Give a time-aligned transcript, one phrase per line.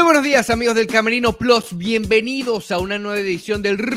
[0.00, 3.90] Muy buenos días amigos del Camerino Plus, bienvenidos a una nueva edición del Rush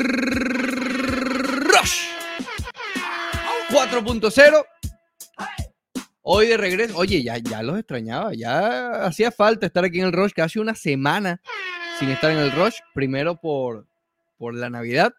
[3.70, 4.66] 4.0.
[6.20, 10.12] Hoy de regreso, oye, ya, ya los extrañaba, ya hacía falta estar aquí en el
[10.12, 11.40] Rush, casi una semana
[11.98, 13.88] sin estar en el Rush, primero por,
[14.36, 15.14] por la Navidad,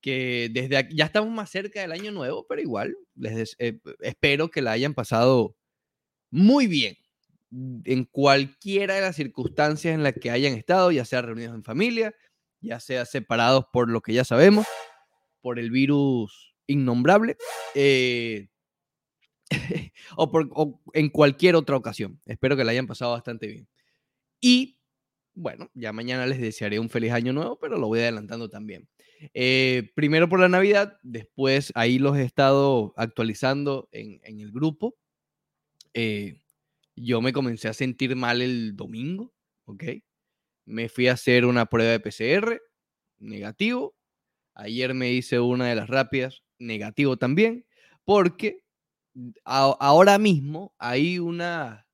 [0.00, 4.48] que desde aquí, ya estamos más cerca del año nuevo, pero igual, les eh, espero
[4.48, 5.54] que la hayan pasado
[6.30, 6.96] muy bien
[7.50, 12.14] en cualquiera de las circunstancias en las que hayan estado, ya sea reunidos en familia,
[12.60, 14.66] ya sea separados por lo que ya sabemos,
[15.40, 17.36] por el virus innombrable,
[17.74, 18.48] eh,
[20.16, 20.50] o, por,
[20.92, 22.20] en cualquier otra ocasión.
[22.26, 23.68] Espero que la hayan pasado bastante bien.
[24.40, 24.78] Y
[25.34, 28.88] bueno, ya mañana les desearé un feliz año nuevo, pero lo voy adelantando también.
[29.34, 34.96] Eh, primero por la Navidad, después ahí los he estado actualizando en, en el grupo.
[35.94, 36.40] Eh,
[37.02, 39.32] yo me comencé a sentir mal el domingo,
[39.64, 39.84] ¿ok?
[40.64, 42.60] Me fui a hacer una prueba de PCR,
[43.18, 43.96] negativo.
[44.54, 47.66] Ayer me hice una de las rápidas, negativo también,
[48.04, 48.64] porque
[49.44, 51.86] ahora mismo hay una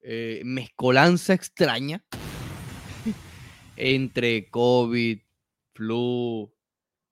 [0.00, 2.04] eh, mezcolanza extraña
[3.76, 5.20] entre COVID,
[5.74, 6.52] flu,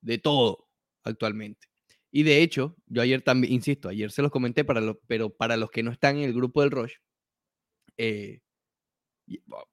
[0.01, 0.69] de todo
[1.05, 1.70] actualmente.
[2.13, 5.71] Y de hecho, yo ayer también, insisto, ayer se los comenté, para pero para los
[5.71, 6.95] que no están en el grupo del Rush,
[7.97, 8.41] eh,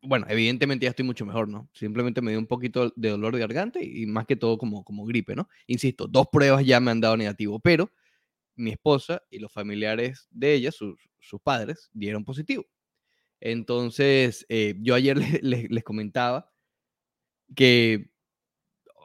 [0.01, 1.69] bueno, evidentemente ya estoy mucho mejor, ¿no?
[1.73, 5.05] Simplemente me dio un poquito de dolor de garganta y, más que todo como, como
[5.05, 5.49] gripe, ¿no?
[5.65, 7.91] Insisto, dos pruebas ya me han dado negativo, pero
[8.55, 10.97] mi esposa y los familiares de ella, sus,
[11.43, 12.65] padres, dieron positivo.
[13.39, 16.51] Entonces, eh, yo ayer les comentaba
[17.55, 18.11] que,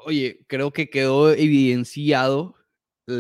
[0.05, 2.57] oye, creo que quedó evidenciado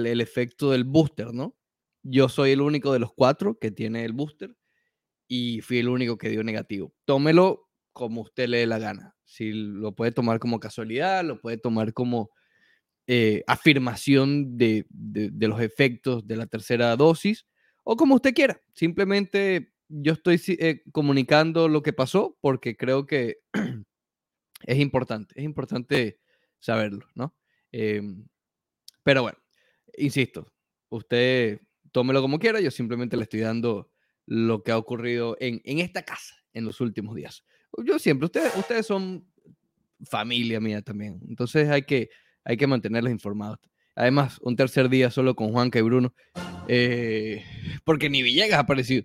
[0.07, 1.57] el efecto del booster, ¿no?
[2.03, 4.57] Yo soy el único de los cuatro que tiene el booster
[5.29, 6.95] y fui el único que dio negativo.
[7.05, 9.15] Tómelo como usted le dé la gana.
[9.25, 12.31] Si lo puede tomar como casualidad, lo puede tomar como
[13.07, 17.47] eh, afirmación de, los efectos de la tercera dosis
[17.83, 18.61] o como usted quiera.
[18.75, 23.39] Simplemente yo estoy eh, comunicando lo que pasó porque creo que
[24.67, 26.21] es importante, es importante
[26.61, 27.35] saberlo, ¿no?
[27.73, 28.27] Em,
[29.03, 29.39] pero bueno,
[29.97, 30.53] insisto,
[30.89, 31.61] usted
[31.91, 33.91] tómelo como quiera, yo simplemente le estoy dando
[34.27, 37.45] lo que ha ocurrido en, esta casa en los últimos días.
[37.85, 39.27] Yo siempre, ustedes, ustedes son
[40.05, 42.11] familia mía también, entonces hay que,
[42.45, 43.59] hay que mantenerlos informados.
[43.95, 46.15] Además, un tercer día solo con Juanca y Bruno,
[46.67, 47.45] eh,
[47.85, 49.05] porque ni Villegas ha aparecido,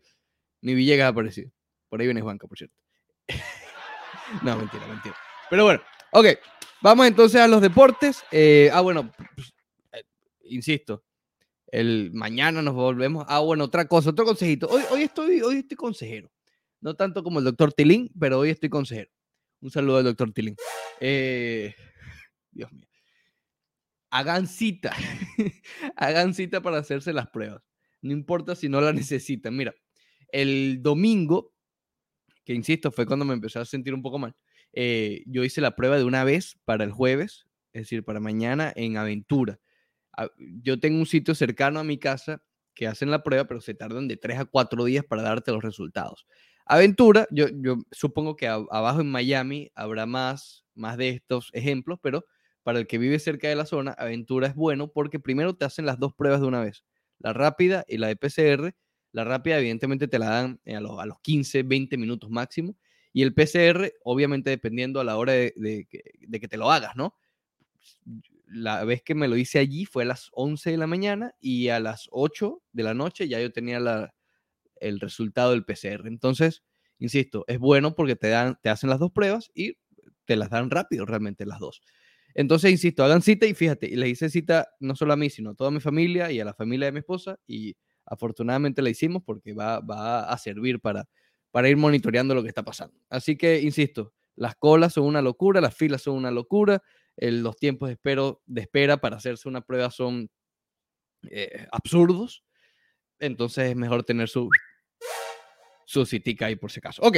[0.62, 1.52] ni Villegas ha aparecido.
[1.90, 2.76] Por ahí viene Juanca, por cierto.
[4.44, 5.16] no, mentira, mentira.
[5.50, 5.82] Pero bueno,
[6.12, 6.28] ok,
[6.82, 8.24] vamos entonces a los deportes.
[8.32, 9.54] Eh, ah, bueno, pues,
[10.50, 11.04] insisto,
[11.72, 13.26] el mañana nos volvemos.
[13.28, 14.68] Ah, bueno, otra cosa, otro consejito.
[14.68, 16.32] Hoy, hoy, estoy, hoy estoy consejero.
[16.80, 19.12] No tanto como el doctor Tilín, pero hoy estoy consejero.
[19.60, 20.56] Un saludo al doctor Tilín.
[21.00, 21.76] Eh,
[22.52, 22.88] Dios mío.
[24.10, 24.96] Hagan cita.
[25.96, 27.62] Hagan cita para hacerse las pruebas.
[28.02, 29.56] No importa si no la necesitan.
[29.56, 29.76] Mira,
[30.32, 31.54] el domingo,
[32.46, 34.36] que insisto, fue cuando me empecé a sentir un poco mal.
[34.72, 38.72] Eh, yo hice la prueba de una vez para el jueves, es decir, para mañana
[38.76, 39.60] en Aventura
[40.38, 42.42] yo tengo un sitio cercano a mi casa
[42.74, 45.64] que hacen la prueba, pero se tardan de 3 a 4 días para darte los
[45.64, 46.28] resultados.
[46.66, 52.26] Aventura, yo, yo supongo que abajo en Miami habrá más, más de estos ejemplos, pero
[52.64, 55.86] para el que vive cerca de la zona, Aventura es bueno porque primero te hacen
[55.86, 56.84] las dos pruebas de una vez,
[57.20, 58.76] la rápida y la de PCR.
[59.14, 62.76] La rápida, evidentemente, te la dan a los, a los 15, 20 minutos máximo.
[63.14, 67.16] Y el PCR, obviamente, dependiendo a la hora de que te lo hagas, ¿no?
[68.48, 71.70] La vez que me lo hice allí fue a las 11 de la mañana y
[71.70, 74.14] a las 8 de la noche ya yo tenía la,
[74.80, 76.08] el resultado del PCR.
[76.08, 76.64] Entonces,
[77.00, 79.78] insisto, es bueno porque te, dan, te hacen las dos pruebas y
[80.26, 81.82] te las dan rápido realmente las dos.
[82.34, 85.56] Entonces, insisto, hagan cita y fíjate, le hice cita no solo a mí, sino a
[85.56, 87.76] toda mi familia y a la familia de mi esposa y
[88.06, 91.08] afortunadamente la hicimos porque va, va a servir para,
[91.52, 92.96] para ir monitoreando lo que está pasando.
[93.10, 96.84] Así que, insisto, las colas son una locura, las filas son una locura,
[97.18, 100.30] los tiempos de, espero, de espera para hacerse una prueba son
[101.30, 102.44] eh, absurdos.
[103.20, 104.50] Entonces es mejor tener su,
[105.86, 107.02] su citica ahí por si acaso.
[107.02, 107.18] Ok,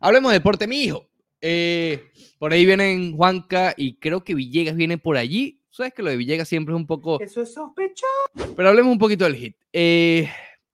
[0.00, 1.08] hablemos de deporte, mi hijo.
[1.40, 5.64] Eh, por ahí vienen Juanca y creo que Villegas viene por allí.
[5.70, 7.20] Sabes que lo de Villegas siempre es un poco.
[7.20, 8.54] Eso es sospechoso.
[8.56, 9.56] Pero hablemos un poquito del hit.
[9.72, 10.28] Eh,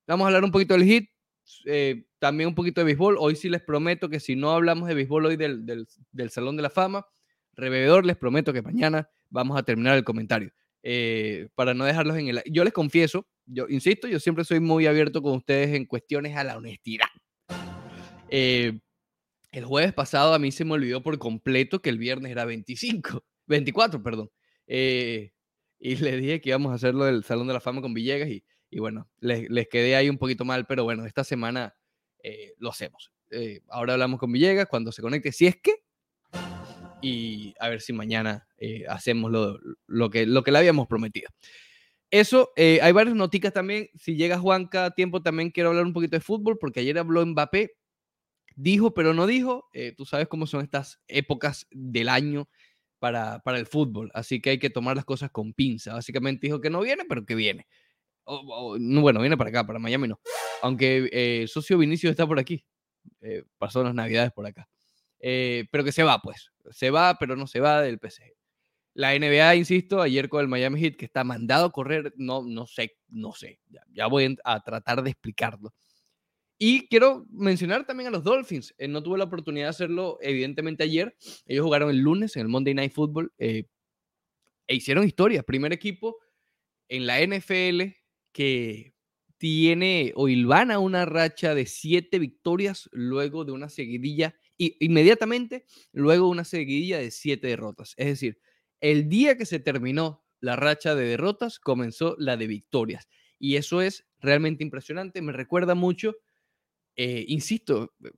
[0.06, 1.10] vamos a hablar un poquito del hit.
[2.18, 3.16] también un poquito de béisbol.
[3.18, 6.56] Hoy sí les prometo que si no hablamos de béisbol hoy del, del, del Salón
[6.56, 7.06] de la Fama,
[7.56, 10.52] Rebebedor, les prometo que mañana vamos a terminar el comentario.
[10.88, 12.42] Eh, para no dejarlos en el...
[12.46, 16.44] Yo les confieso, yo insisto, yo siempre soy muy abierto con ustedes en cuestiones a
[16.44, 17.08] la honestidad.
[18.28, 18.78] Eh,
[19.50, 23.24] El jueves pasado a mí se me olvidó por completo que el viernes era 25,
[23.48, 24.30] 24, perdón.
[24.68, 25.32] Eh,
[25.80, 28.44] y le dije que íbamos a hacerlo del Salón de la Fama con Villegas y,
[28.70, 31.74] y bueno, les, les, quedé ahí un poquito mal, pero bueno, esta semana
[32.58, 33.12] lo hacemos.
[33.68, 35.85] Ahora hablamos con Villegas cuando se conecte, si es que,
[37.00, 41.28] y a ver si mañana eh, hacemos lo, lo, que, lo que le habíamos prometido.
[42.10, 43.88] Eso, eh, hay varias noticas también.
[43.96, 47.24] Si llega Juan cada tiempo, también quiero hablar un poquito de fútbol, porque ayer habló
[47.26, 47.72] Mbappé,
[48.54, 49.68] dijo pero no dijo.
[49.72, 52.48] Eh, tú sabes cómo son estas épocas del año
[52.98, 55.94] para, para el fútbol, así que hay que tomar las cosas con pinza.
[55.94, 57.66] Básicamente dijo que no viene, pero que viene.
[58.26, 60.20] Bueno, viene para acá, para Miami no.
[60.62, 62.64] Aunque eh, socio Vinicio está por aquí.
[63.20, 64.68] Eh, pasó las navidades por acá.
[65.28, 66.52] Eh, pero que se va, pues.
[66.70, 68.32] Se va, pero no se va del PSG.
[68.94, 72.68] La NBA, insisto, ayer con el Miami Heat, que está mandado a correr, no, no
[72.68, 73.58] sé, no sé.
[73.68, 75.74] Ya, ya voy a tratar de explicarlo.
[76.58, 78.72] Y quiero mencionar también a los Dolphins.
[78.78, 81.16] Eh, no tuve la oportunidad de hacerlo, evidentemente, ayer.
[81.44, 83.64] Ellos jugaron el lunes en el Monday Night Football eh,
[84.68, 85.42] e hicieron historia.
[85.42, 86.18] Primer equipo
[86.88, 87.96] en la NFL
[88.30, 88.94] que
[89.38, 96.28] tiene o ilvana una racha de siete victorias luego de una seguidilla, y inmediatamente luego
[96.28, 97.94] una seguidilla de siete derrotas.
[97.96, 98.40] Es decir,
[98.80, 103.08] el día que se terminó la racha de derrotas, comenzó la de victorias.
[103.38, 105.22] Y eso es realmente impresionante.
[105.22, 106.16] Me recuerda mucho
[106.98, 108.08] eh, insisto, eh,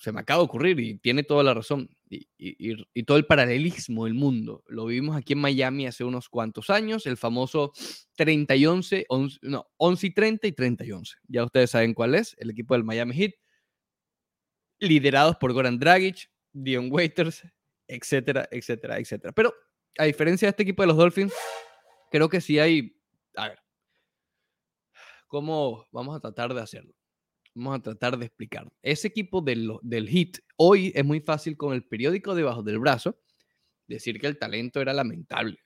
[0.00, 4.14] se me acaba de ocurrir y tiene toda la razón, y, todo el paralelismo del
[4.14, 4.64] mundo.
[4.66, 7.72] Lo vivimos aquí en Miami hace unos cuantos años, el famoso
[8.16, 11.16] 30 y 11, 11, no, 11 y 30 y 30 y 11.
[11.28, 13.34] Ya ustedes saben cuál es, el equipo del Miami Heat,
[14.84, 17.42] liderados por Goran Dragic, Dion Waiters,
[17.88, 19.32] etcétera, etcétera, etcétera.
[19.32, 19.54] Pero
[19.98, 21.32] a diferencia de este equipo de los Dolphins,
[22.10, 22.96] creo que sí hay,
[23.36, 23.58] a ver,
[25.26, 26.94] ¿cómo vamos a tratar de hacerlo?
[27.54, 28.70] Vamos a tratar de explicar.
[28.82, 33.18] Ese equipo del, del Hit hoy es muy fácil con el periódico debajo del brazo
[33.86, 35.58] decir que el talento era lamentable.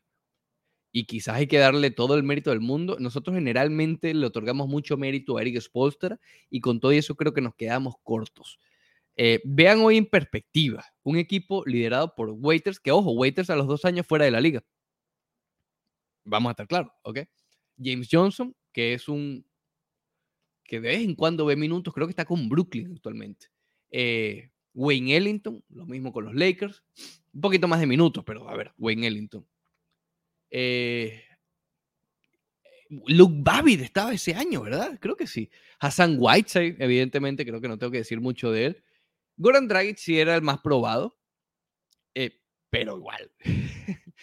[0.91, 2.97] Y quizás hay que darle todo el mérito del mundo.
[2.99, 6.19] Nosotros generalmente le otorgamos mucho mérito a Eric Spolster
[6.51, 8.59] y con todo eso creo que nos quedamos cortos.
[9.21, 13.67] Eh, vean hoy en perspectiva un equipo liderado por Waiters, que ojo, Waiters a los
[13.67, 14.65] dos años fuera de la liga.
[16.25, 17.21] Vamos a estar claros, ¿ok?
[17.83, 19.45] James Johnson, que es un
[20.63, 23.49] que de vez en cuando ve minutos, creo que está con Brooklyn actualmente.
[23.91, 26.85] Eh, Wayne Ellington, lo mismo con los Lakers.
[27.33, 29.45] Un poquito más de minutos, pero a ver, Wayne Ellington.
[30.51, 31.23] Eh,
[33.07, 34.97] Luke Babbitt estaba ese año, ¿verdad?
[35.01, 35.51] Creo que sí.
[35.81, 38.83] Hassan Whiteside, evidentemente, creo que no tengo que decir mucho de él.
[39.39, 41.17] Goran Dragic sí era el más probado,
[42.15, 42.41] eh,
[42.71, 43.31] pero igual.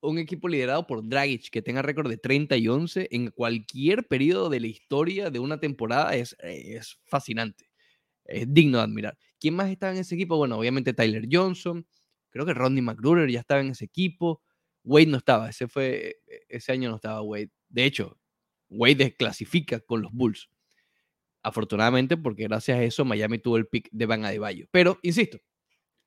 [0.00, 4.48] un equipo liderado por Dragic que tenga récord de 30 y 11 en cualquier periodo
[4.50, 6.36] de la historia de una temporada es,
[7.06, 7.70] fascinante.
[8.24, 9.18] Es digno de admirar.
[9.38, 10.36] ¿Quién más estaba en ese equipo?
[10.36, 11.86] Bueno, obviamente Tyler Johnson.
[12.30, 14.42] Creo que Rodney McGruder ya estaba en ese equipo.
[14.82, 15.48] Wade no estaba.
[15.48, 16.16] Ese, fue,
[16.48, 17.50] ese año no estaba Wade.
[17.68, 18.18] De hecho,
[18.68, 20.48] Wade desclasifica con los Bulls.
[21.46, 24.66] Afortunadamente, porque gracias a eso Miami tuvo el pick de Van Adebayo.
[24.72, 25.38] Pero, insisto,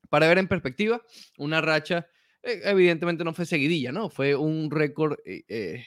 [0.10, 1.02] para ver en perspectiva,
[1.38, 2.08] una racha
[2.44, 4.10] eh, evidentemente no fue seguidilla, ¿no?
[4.10, 5.86] Fue un récord eh, eh,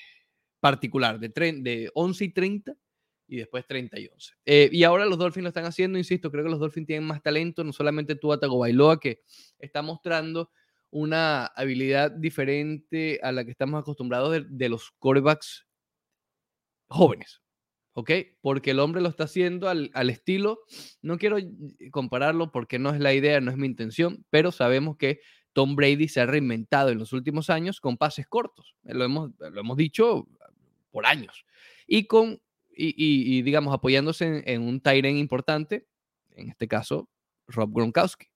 [0.59, 2.73] particular de, de 11 y 30
[3.29, 4.35] y después 30 y 11.
[4.47, 7.23] Eh, y ahora los Dolphins lo están haciendo, insisto, creo que los Dolphins tienen más
[7.23, 9.21] talento, no solamente tú, Atago Bailoa, que
[9.59, 10.51] está mostrando
[10.89, 15.67] una habilidad diferente a la que estamos acostumbrados de, de los quarterbacks
[16.89, 17.42] jóvenes.
[17.95, 18.11] ¿Ok?
[18.41, 20.61] Porque el hombre lo está haciendo al, al, estilo,
[21.03, 21.37] no quiero
[21.91, 25.21] compararlo porque no es la idea, no es mi intención, pero sabemos que
[25.53, 28.75] Tom Brady se ha reinventado en los últimos años con pases cortos.
[28.85, 30.27] Eh, lo hemos, lo hemos dicho
[30.91, 31.45] por años.
[31.87, 32.41] Y con,
[32.75, 35.87] y, digamos, apoyándose en, en un Tyren importante,
[36.37, 37.11] en este caso,
[37.49, 38.27] Rob Gronkowski.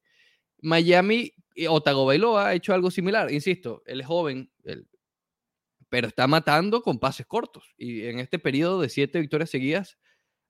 [0.60, 1.32] Miami,
[1.68, 3.32] Otago Bailoa ha hecho algo similar.
[3.32, 4.86] Insisto, él es joven, él,
[5.96, 7.72] pero está matando con pases cortos.
[7.78, 9.96] Y en este periodo de siete victorias seguidas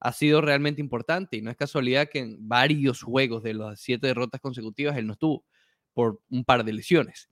[0.00, 1.37] ha sido realmente importante.
[1.37, 5.12] Y no es casualidad que en varios juegos de las siete derrotas consecutivas él no
[5.12, 5.45] estuvo
[5.93, 7.31] por un par de lesiones.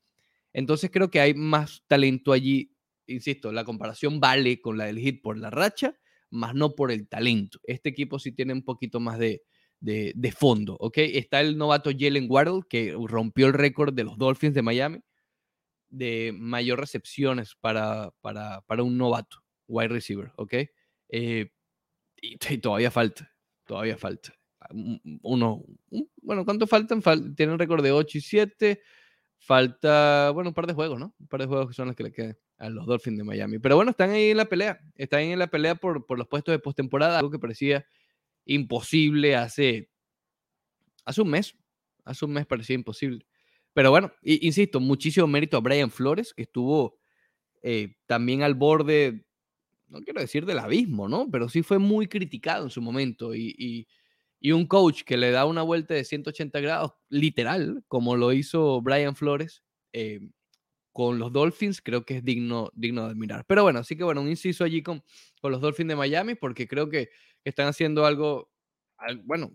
[0.52, 2.71] Entonces creo que hay más talento allí.
[3.09, 5.97] Insisto, la comparación vale con la del hit por la racha,
[6.30, 7.59] más no por el talento.
[7.64, 9.42] Este equipo sí tiene un poquito más de,
[9.80, 10.99] de, de fondo, ¿ok?
[10.99, 15.00] Está el novato Jalen Waddle, que rompió el récord de los Dolphins de Miami
[15.94, 20.54] de mayor recepciones para, para, para un novato, wide receiver, ¿ok?
[21.08, 21.50] Eh,
[22.20, 23.32] y, y, todavía falta,
[23.64, 24.34] todavía falta.
[25.22, 27.02] Uno, un, bueno, ¿cuánto faltan?
[27.02, 28.82] Fal, tienen récord de 8 y 7.
[29.38, 31.14] Falta, bueno, un par de juegos, ¿no?
[31.18, 33.58] Un par de juegos que son los que le quedan a los Dolphins de Miami.
[33.58, 34.80] Pero bueno, están ahí en la pelea.
[34.94, 37.86] Están ahí en la pelea por, por los puestos de postemporada, algo que parecía
[38.46, 39.90] imposible hace,
[41.04, 41.56] hace un mes.
[42.04, 43.26] Hace un mes parecía imposible.
[43.75, 46.97] Pero bueno, insisto, muchísimo mérito a Brian Flores, que estuvo
[47.62, 49.26] eh, también al borde,
[49.88, 51.28] no quiero decir del abismo, ¿no?
[51.31, 53.35] Pero sí fue muy criticado en su momento.
[53.35, 53.87] Y,
[54.52, 59.16] un coach que le da una vuelta de 180 grados, literal, como lo hizo Brian
[59.16, 59.62] Flores,
[59.95, 60.21] eh,
[60.93, 63.45] con los Dolphins, creo que es digno, digno de admirar.
[63.49, 65.02] Pero bueno, así que bueno, un inciso allí con,
[65.40, 67.09] con los Dolphins de Miami, porque creo que
[67.43, 68.50] están haciendo algo,
[69.25, 69.50] bueno,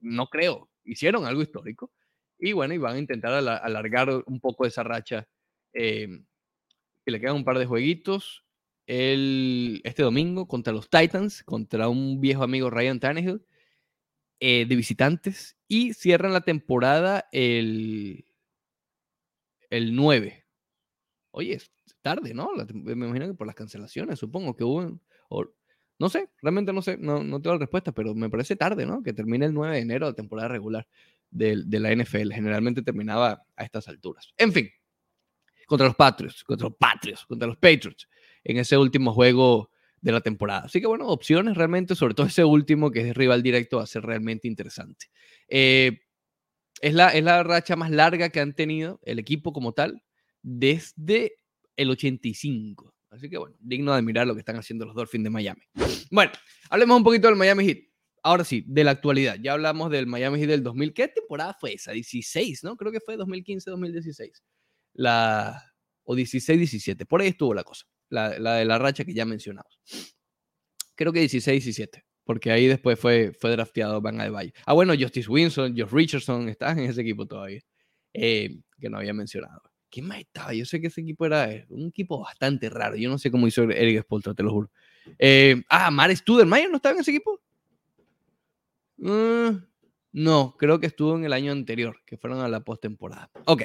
[0.00, 1.92] no creo, hicieron algo histórico.
[2.42, 5.28] Y bueno, y van a intentar alargar un poco esa racha.
[5.74, 6.08] Eh,
[7.04, 8.44] que le quedan un par de jueguitos.
[8.84, 13.46] El, este domingo contra los Titans, contra un viejo amigo Ryan Tannehill,
[14.40, 15.56] eh, de visitantes.
[15.68, 18.24] Y cierran la temporada el,
[19.70, 20.44] el 9
[21.30, 21.72] Oye, es
[22.02, 22.50] tarde, ¿no?
[22.74, 25.00] me imagino que por las cancelaciones, supongo que hubo.
[25.98, 29.02] no sé, realmente no sé, no, no tengo la respuesta, pero me parece tarde, ¿no?
[29.04, 30.88] Que termine el 9 de enero la temporada regular
[31.32, 32.32] de, de, la NFL.
[32.32, 34.32] Generalmente terminaba a estas alturas.
[34.36, 34.70] En fin,
[35.66, 38.08] contra los Patriots, contra los Patriots, contra los Patriots,
[38.44, 39.70] en ese último juego
[40.00, 40.64] de la temporada.
[40.66, 43.86] Así que bueno, opciones realmente, sobre todo ese último que es rival directo, va a
[43.86, 45.06] ser realmente interesante.
[45.48, 46.00] Eh,
[46.80, 50.02] es, la, es la racha más larga que han tenido el equipo como tal
[50.42, 51.36] desde
[51.76, 52.94] el 85.
[53.10, 55.62] Así que bueno, digno de admirar lo que están haciendo los Dolphins de Miami.
[56.10, 56.32] Bueno,
[56.68, 57.91] hablemos un poquito del Miami Heat.
[58.22, 59.36] Ahora sí, de la actualidad.
[59.42, 60.94] Ya hablamos del Miami Heat del 2000.
[60.94, 61.92] ¿Qué temporada fue esa?
[61.92, 62.76] 16, ¿no?
[62.76, 64.42] Creo que fue 2015-2016.
[64.94, 65.74] La...
[66.04, 67.06] O 16-17.
[67.06, 67.86] Por ahí estuvo la cosa.
[68.08, 69.78] La, de la racha que ya mencionamos.
[70.94, 72.04] Creo que 16-17.
[72.24, 74.52] Porque ahí después fue, fue drafteado Van Adebayo.
[74.66, 77.60] Ah, bueno, Justice Winston, Josh Richardson, están en ese equipo todavía.
[78.14, 79.62] Eh, que no había mencionado.
[79.90, 80.54] ¿Quién más estaba?
[80.54, 82.96] Yo sé que ese equipo era eh, un equipo bastante raro.
[82.96, 84.70] Yo no sé cómo hizo Eric Spoltra, te lo juro.
[85.18, 87.40] Eh, ah, Mar Studermeyer no estaba en ese equipo.
[89.02, 89.64] Mm,
[90.12, 93.32] no, creo que estuvo en el año anterior, que fueron a la postemporada.
[93.46, 93.64] Ok.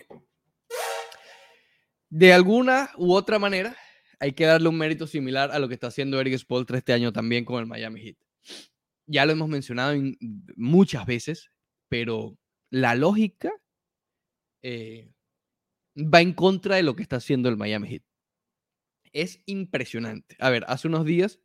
[2.09, 3.77] De alguna u otra manera,
[4.19, 7.13] hay que darle un mérito similar a lo que está haciendo Eric Spoltra este año
[7.13, 8.17] también con el Miami Heat.
[9.05, 9.93] Ya lo hemos mencionado
[10.55, 11.51] muchas veces,
[11.87, 12.35] pero
[12.71, 13.51] la lógica
[14.63, 15.11] eh,
[15.95, 18.03] va en contra de lo que está haciendo el Miami Heat.
[19.13, 20.35] Es impresionante.
[20.39, 21.39] A ver, hace unos días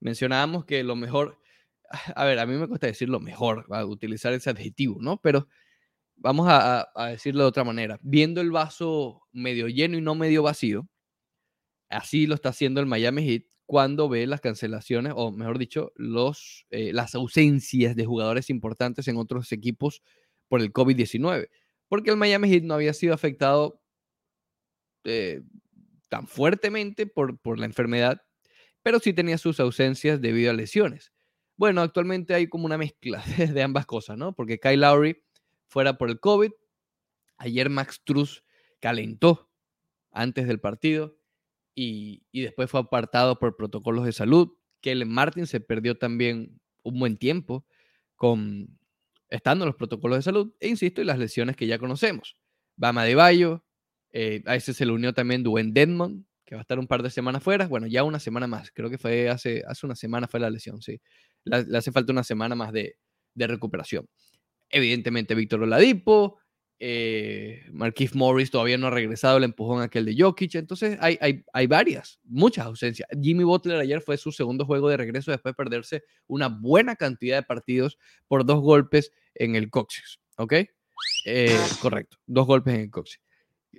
[0.00, 1.40] mencionábamos que lo mejor,
[2.14, 5.20] a ver, a mí me cuesta decir lo mejor, utilizar ese adjetivo, ¿no?
[5.20, 5.48] Pero
[6.16, 7.98] vamos a, decirlo de otra manera.
[8.02, 10.88] Viendo el vaso medio lleno y no medio vacío,
[11.88, 16.66] así lo está haciendo el Miami Heat cuando ve las cancelaciones, o mejor dicho, los,
[16.70, 20.02] eh, las ausencias de jugadores importantes en otros equipos
[20.48, 21.48] por el COVID-19.
[21.88, 23.80] Porque el Miami Heat no había sido afectado
[25.04, 25.42] eh,
[26.08, 28.22] tan fuertemente por, por la enfermedad,
[28.82, 31.12] pero sí tenía sus ausencias debido a lesiones.
[31.56, 34.34] Bueno, actualmente hay como una mezcla de ambas cosas, ¿no?
[34.34, 35.22] Porque Kyle Lowry
[35.68, 36.52] fuera por el COVID,
[37.38, 38.44] ayer Max Truss
[38.80, 39.50] calentó
[40.10, 41.16] antes del partido
[41.74, 44.52] y, después fue apartado por protocolos de salud.
[44.80, 47.66] Kellen Martin se perdió también un buen tiempo
[48.14, 48.78] con
[49.28, 52.36] estando en los protocolos de salud, e insisto, y las lesiones que ya conocemos.
[52.76, 53.64] Bama de Bayo,
[54.12, 57.02] eh, a ese se le unió también Dwayne Dedmon, que va a estar un par
[57.02, 57.66] de semanas fuera.
[57.66, 58.70] Bueno, ya una semana más.
[58.70, 61.00] Creo que fue hace, hace una semana fue la lesión, sí.
[61.44, 62.96] Le, hace falta una semana más de,
[63.34, 64.08] recuperación.
[64.70, 66.38] Evidentemente, Víctor Oladipo,
[66.78, 70.54] eh, Marquise Morris todavía no ha regresado el empujón aquel de Jokic.
[70.54, 73.08] Entonces, hay, hay, hay, varias, muchas ausencias.
[73.20, 77.36] Jimmy Butler ayer fue su segundo juego de regreso después de perderse una buena cantidad
[77.36, 77.98] de partidos
[78.28, 80.20] por dos golpes en el coxis.
[80.38, 80.54] ¿Ok?
[81.24, 83.20] Eh, correcto, dos golpes en el coxis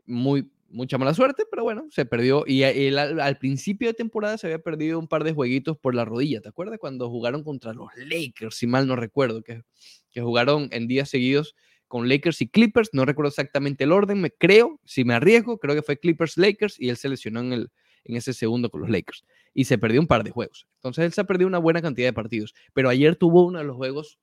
[0.05, 2.43] muy, mucha mala suerte, pero bueno, se perdió.
[2.45, 6.41] Y al, principio de temporada se había perdido un par de jueguitos por la rodilla.
[6.41, 8.55] ¿Te acuerdas cuando jugaron contra los Lakers?
[8.55, 9.63] Si mal no recuerdo, que,
[10.11, 11.55] que jugaron en días seguidos
[11.87, 12.89] con Lakers y Clippers.
[12.93, 16.79] No recuerdo exactamente el orden, me creo, si me arriesgo, creo que fue Clippers Lakers
[16.79, 17.71] y él se lesionó en, el,
[18.03, 19.25] en ese segundo con los Lakers.
[19.53, 20.67] Y se perdió un par de juegos.
[20.75, 22.53] Entonces él se ha perdido una buena cantidad de partidos.
[22.73, 24.19] Pero ayer tuvo uno de los juegos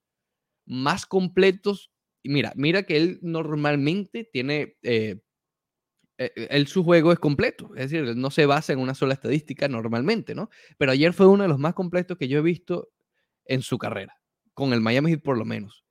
[0.66, 1.90] más completos.
[2.22, 5.20] Y mira, mira que él normalmente tiene eh, eh, eh,
[6.16, 10.35] él su juego es completo, es decir, no se basa en una sola estadística normalmente,
[10.35, 10.49] ¿no?
[10.78, 12.90] Pero ayer fue uno de los más completos que yo he visto
[13.44, 14.16] en su carrera,
[14.52, 15.85] con el Miami Heat por lo menos.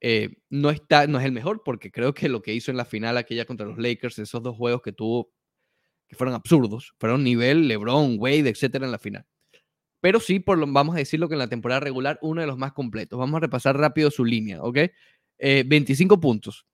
[0.00, 2.84] Eh, no, está, no es el mejor porque creo que lo que hizo en la
[2.84, 5.32] final aquella contra los Lakers, esos dos juegos que tuvo,
[6.08, 9.26] que fueron absurdos, fueron nivel LeBron, Wade, etcétera en la final.
[10.00, 12.56] Pero sí, por lo, vamos a decirlo que en la temporada regular, uno de los
[12.56, 13.18] más completos.
[13.18, 14.78] Vamos a repasar rápido su línea, ¿ok?
[15.40, 16.66] 25 puntos,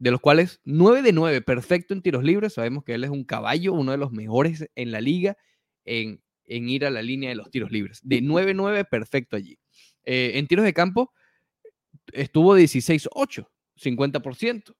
[0.00, 2.54] de los cuales 9 de 9 perfecto en tiros libres.
[2.54, 5.36] Sabemos que él es un caballo, uno de los mejores en la liga
[5.84, 8.00] en, ir a la línea de los tiros libres.
[8.02, 9.58] De 9-9 perfecto allí.
[10.04, 11.12] Eh, en tiros de campo
[12.12, 13.42] estuvo 16-8.
[13.44, 14.74] O 50%.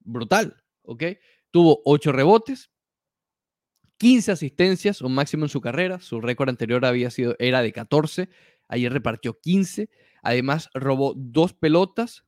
[0.00, 1.04] Brutal, ¿ok?
[1.50, 2.70] Tuvo 8 rebotes,
[3.96, 5.98] 15 asistencias, un máximo en su carrera.
[5.98, 8.28] Su récord anterior había sido, era de 14.
[8.68, 9.88] Ayer repartió 15.
[10.22, 12.26] Además, robó dos pelotas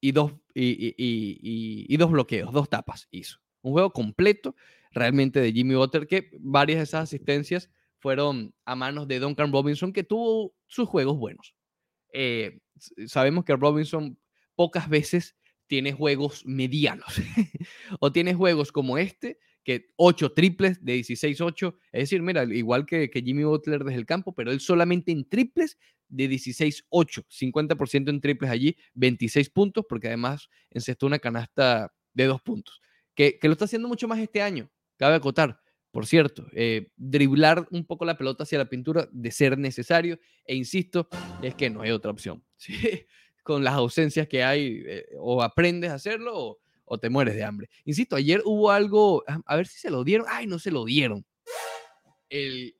[0.00, 3.38] y dos, y, dos bloqueos, dos tapas hizo.
[3.62, 4.56] Un juego completo
[4.92, 9.92] realmente de Jimmy Butler, que varias de esas asistencias fueron a manos de Duncan Robinson,
[9.92, 11.54] que tuvo sus juegos buenos.
[12.12, 12.58] Eh,
[13.06, 14.18] sabemos que Robinson
[14.54, 17.06] pocas veces tiene juegos medianos
[18.00, 23.10] o tiene juegos como este, que 8 triples de 16-8, es decir, mira, igual que,
[23.10, 25.78] que Jimmy Butler desde el campo, pero él solamente en triples
[26.10, 32.42] de 16-8, 50% en triples allí, 26 puntos, porque además encestó una canasta de dos
[32.42, 32.80] puntos,
[33.14, 35.60] que, que lo está haciendo mucho más este año, cabe acotar.
[35.90, 40.54] Por cierto, eh, driblar un poco la pelota hacia la pintura de ser necesario, e
[40.54, 41.08] insisto,
[41.42, 42.44] es que no hay otra opción.
[43.42, 47.42] Con las ausencias que hay, eh, o aprendes a hacerlo o, o te mueres de
[47.42, 47.68] hambre.
[47.84, 51.24] Insisto, ayer hubo algo, a ver si se lo dieron, ay, no se lo dieron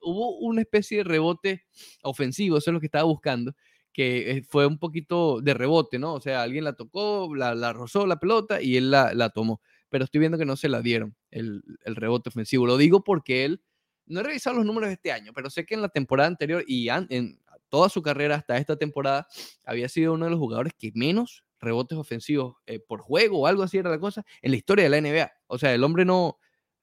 [0.01, 1.67] hubo una especie de rebote
[2.03, 3.55] ofensivo, eso es lo que estaba buscando,
[3.93, 6.15] que eh, fue un poquito de rebote, ¿no?
[6.15, 9.61] O sea, alguien la tocó, la, rozó la pelota y él la, tomó.
[9.89, 12.67] Pero estoy viendo que no se la dieron el, rebote ofensivo.
[12.67, 13.63] Lo digo porque él,
[14.07, 16.65] no he revisado los números de este año, pero sé que en la temporada anterior
[16.67, 19.27] y en toda su carrera hasta esta temporada
[19.65, 23.63] había sido uno de los jugadores que menos rebotes ofensivos eh, por juego o algo
[23.63, 25.33] así era la cosa en la historia de la NBA.
[25.47, 26.39] O sea, el hombre no,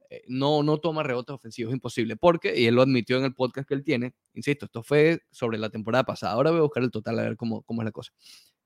[0.10, 3.68] eh, no, no toma rebotes ofensivos, imposible, porque, y él lo admitió en el podcast
[3.68, 6.92] que él tiene, insisto, esto fue sobre la temporada pasada, ahora voy a buscar el
[6.92, 8.12] total a ver cómo, cómo es la cosa.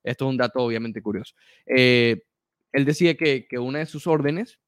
[0.04, 1.36] Esto es un dato obviamente curioso.
[1.66, 2.24] Eh,
[2.72, 4.60] él decía que, que, una de sus órdenes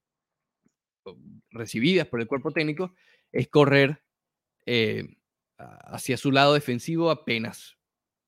[1.51, 2.93] recibidas por el cuerpo técnico
[3.31, 4.03] es correr
[4.65, 5.17] eh,
[5.57, 7.77] hacia su lado defensivo apenas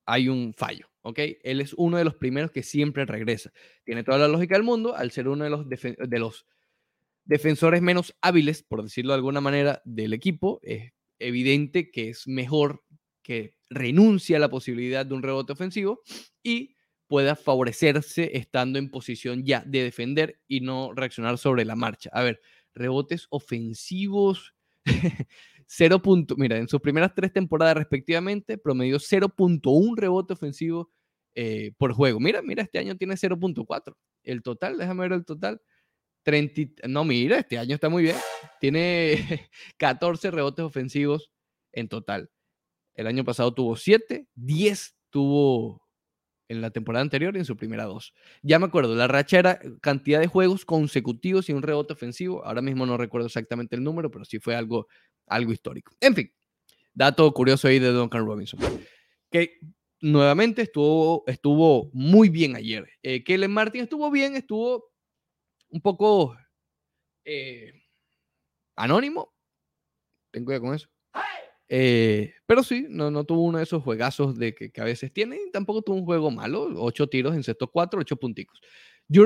[0.06, 1.18] hay un fallo, ¿ok?
[1.42, 3.52] Él es uno de los primeros que siempre regresa.
[3.84, 6.46] Tiene toda la lógica del mundo al ser uno de los, de los
[7.26, 12.82] defensores menos hábiles, por decirlo de alguna manera, del equipo, es evidente que es mejor
[13.22, 16.00] que renuncie a la posibilidad de un rebote ofensivo
[16.42, 16.76] y
[17.08, 22.10] pueda favorecerse estando en posición ya de defender y no reaccionar sobre la marcha.
[22.12, 22.40] A ver,
[22.74, 24.54] rebotes ofensivos,
[25.66, 26.02] 0.
[26.36, 30.90] mira, en sus primeras tres temporadas respectivamente, promedió 0.1 rebote ofensivo
[31.34, 32.20] eh, por juego.
[32.20, 33.96] Mira, mira, este año tiene 0.4.
[34.22, 35.60] El total, déjame ver el total,
[36.26, 38.16] 30, no, mira, este año está muy bien.
[38.60, 41.30] Tiene 14 rebotes ofensivos
[41.70, 42.32] en total.
[42.96, 45.86] El año pasado tuvo 7, 10 tuvo
[46.48, 48.12] en la temporada anterior y en su primera dos.
[48.42, 52.44] Ya me acuerdo, la racha era cantidad de juegos consecutivos y un rebote ofensivo.
[52.44, 54.88] Ahora mismo no recuerdo exactamente el número, pero sí fue algo,
[55.28, 55.92] algo histórico.
[56.00, 56.32] En fin,
[56.92, 58.58] dato curioso ahí de Duncan Robinson.
[59.30, 59.60] Que
[60.00, 62.88] nuevamente estuvo, estuvo muy bien ayer.
[63.04, 64.90] Eh, Kellen Martin estuvo bien, estuvo
[65.70, 66.36] un poco
[67.24, 67.72] eh,
[68.76, 69.34] anónimo.
[70.30, 70.88] Ten cuidado con eso.
[71.68, 75.38] Eh, pero sí, no, no tuvo uno de esos juegazos de que, a veces tiene.
[75.52, 76.68] tampoco tuvo un juego malo.
[76.76, 78.60] Ocho tiros en sexto cuatro, ocho punticos.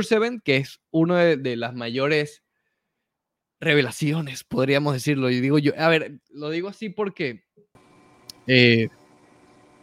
[0.02, 2.42] Seven, que es uno de, las mayores
[3.60, 5.30] revelaciones, podríamos decirlo.
[5.30, 7.44] Y digo yo, a ver, lo digo así porque
[8.46, 8.88] eh,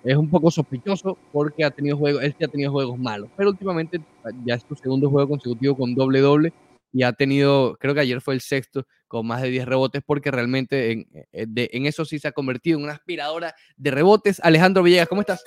[0.08, 4.00] es un poco sospechoso porque ha tenido juegos, él ha tenido juegos malos, pero últimamente
[4.46, 6.54] ya es su segundo juego consecutivo con doble doble
[6.94, 10.32] y ha tenido, creo que ayer fue el sexto con más de 10 rebotes porque
[10.32, 14.40] realmente en, eh, en eso sí se ha convertido en una aspiradora de rebotes.
[14.42, 15.44] Alejandro Villegas, ¿cómo estás?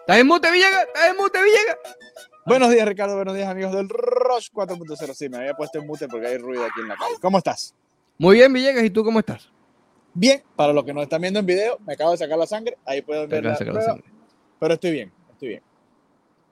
[0.00, 0.86] ¿Estás en mute, Villegas?
[0.86, 1.76] ¿Estás en mute, Villegas?
[2.46, 3.16] Buenos días, Ricardo.
[3.16, 5.12] Buenos días, amigos del Rush 4.0.
[5.12, 7.16] Sí, me había puesto en mute porque hay ruido aquí en la calle.
[7.20, 7.74] ¿Cómo estás?
[8.16, 8.84] Muy bien, Villegas.
[8.84, 9.50] ¿Y tú cómo estás?
[10.18, 12.76] Bien, para los que nos están viendo en video, me acabo de sacar la sangre,
[12.84, 13.98] ahí pueden ver la, prueba,
[14.58, 15.62] pero estoy bien, estoy bien.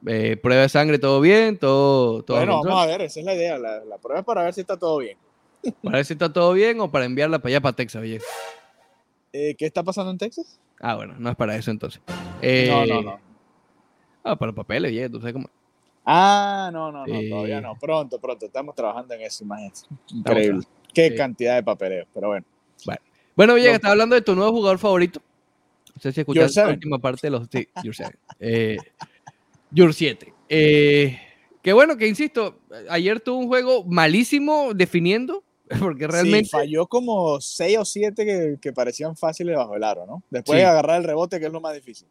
[0.06, 3.34] Eh, prueba de sangre, todo bien, todo, todo Bueno, vamos a ver, esa es la
[3.34, 5.18] idea, la, prueba es para ver si está todo bien.
[5.82, 8.20] Para ver si está todo bien o para enviarla para allá, para Texas, oye.
[9.32, 10.60] Eh, ¿Qué está pasando en Texas?
[10.78, 12.00] Ah, bueno, no es para eso entonces.
[12.06, 13.14] no, no, no.
[13.14, 13.20] Eh,
[14.22, 15.50] ah, para los papeles, oye, tú sabes cómo.
[16.04, 17.76] Ah, no, no, no, todavía no.
[17.80, 18.46] Pronto, pronto.
[18.46, 19.80] Estamos trabajando en eso, imagínate.
[20.12, 20.64] Increíble.
[20.94, 22.46] Qué cantidad de papeleo, pero bueno.
[23.36, 23.52] Bueno.
[23.52, 25.20] Bueno, bien, estás hablando de tu nuevo jugador favorito.
[25.94, 27.46] No sé si escuchaste la última parte de los.
[27.52, 28.18] Sí, Your 7.
[28.40, 28.78] Eh,
[29.70, 30.32] Your 7.
[30.48, 31.18] Eh,
[31.62, 35.44] que bueno, que insisto, ayer tuvo un juego malísimo definiendo,
[35.80, 36.44] porque realmente.
[36.44, 40.22] Sí, falló como 6 o 7 que, parecían fáciles bajo el aro, ¿no?
[40.30, 42.08] Después de agarrar el rebote, que es lo más difícil.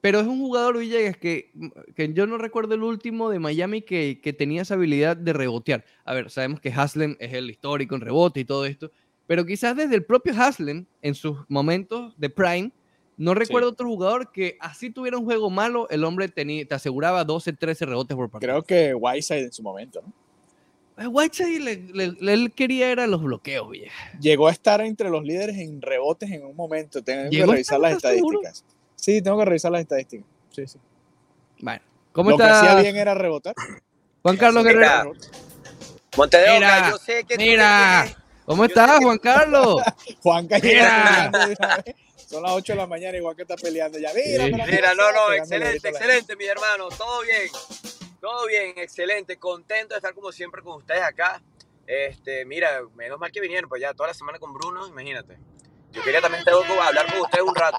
[0.00, 1.50] Pero es un jugador, Villegas, que,
[1.96, 5.84] que yo no recuerdo el último de Miami que, que, tenía esa habilidad de rebotear.
[6.04, 8.92] A ver, sabemos que Haslem es el histórico en rebote y todo esto,
[9.26, 12.72] pero quizás desde el propio Haslem, en sus momentos de prime,
[13.18, 17.54] No recuerdo otro jugador que así tuviera un juego malo, el hombre te aseguraba 12,
[17.54, 18.52] 13 rebotes por partido.
[18.52, 20.12] Creo que Whiteside en su momento, ¿no?
[21.08, 24.12] Whiteside, él quería era los bloqueos, vieja.
[24.20, 27.02] Llegó a estar entre los líderes en rebotes en un momento.
[27.02, 28.64] Tengo que revisar las estadísticas.
[28.94, 30.26] Sí, tengo que revisar las estadísticas.
[30.50, 30.78] Sí, sí.
[31.60, 33.54] Bueno, ¿cómo Lo que hacía bien era rebotar.
[34.22, 35.12] Juan Carlos Guerrero.
[36.16, 38.06] Montevideo, mira, yo sé que mira,
[38.46, 39.82] ¿cómo estás, Juan Carlos?
[40.22, 41.58] Juan Carlos.
[42.26, 44.10] Son las 8 de la mañana, igual que está peleando ya.
[44.14, 46.88] Mira, mira, no, no, excelente, excelente, mi hermano.
[46.88, 47.50] Todo bien.
[48.20, 49.36] Todo bien, excelente.
[49.36, 51.40] Contento de estar como siempre con ustedes acá.
[51.86, 55.36] Este, mira, menos mal que vinieron, pues ya toda la semana con Bruno, imagínate.
[55.92, 56.42] Yo quería también
[56.84, 57.78] hablar con ustedes un rato.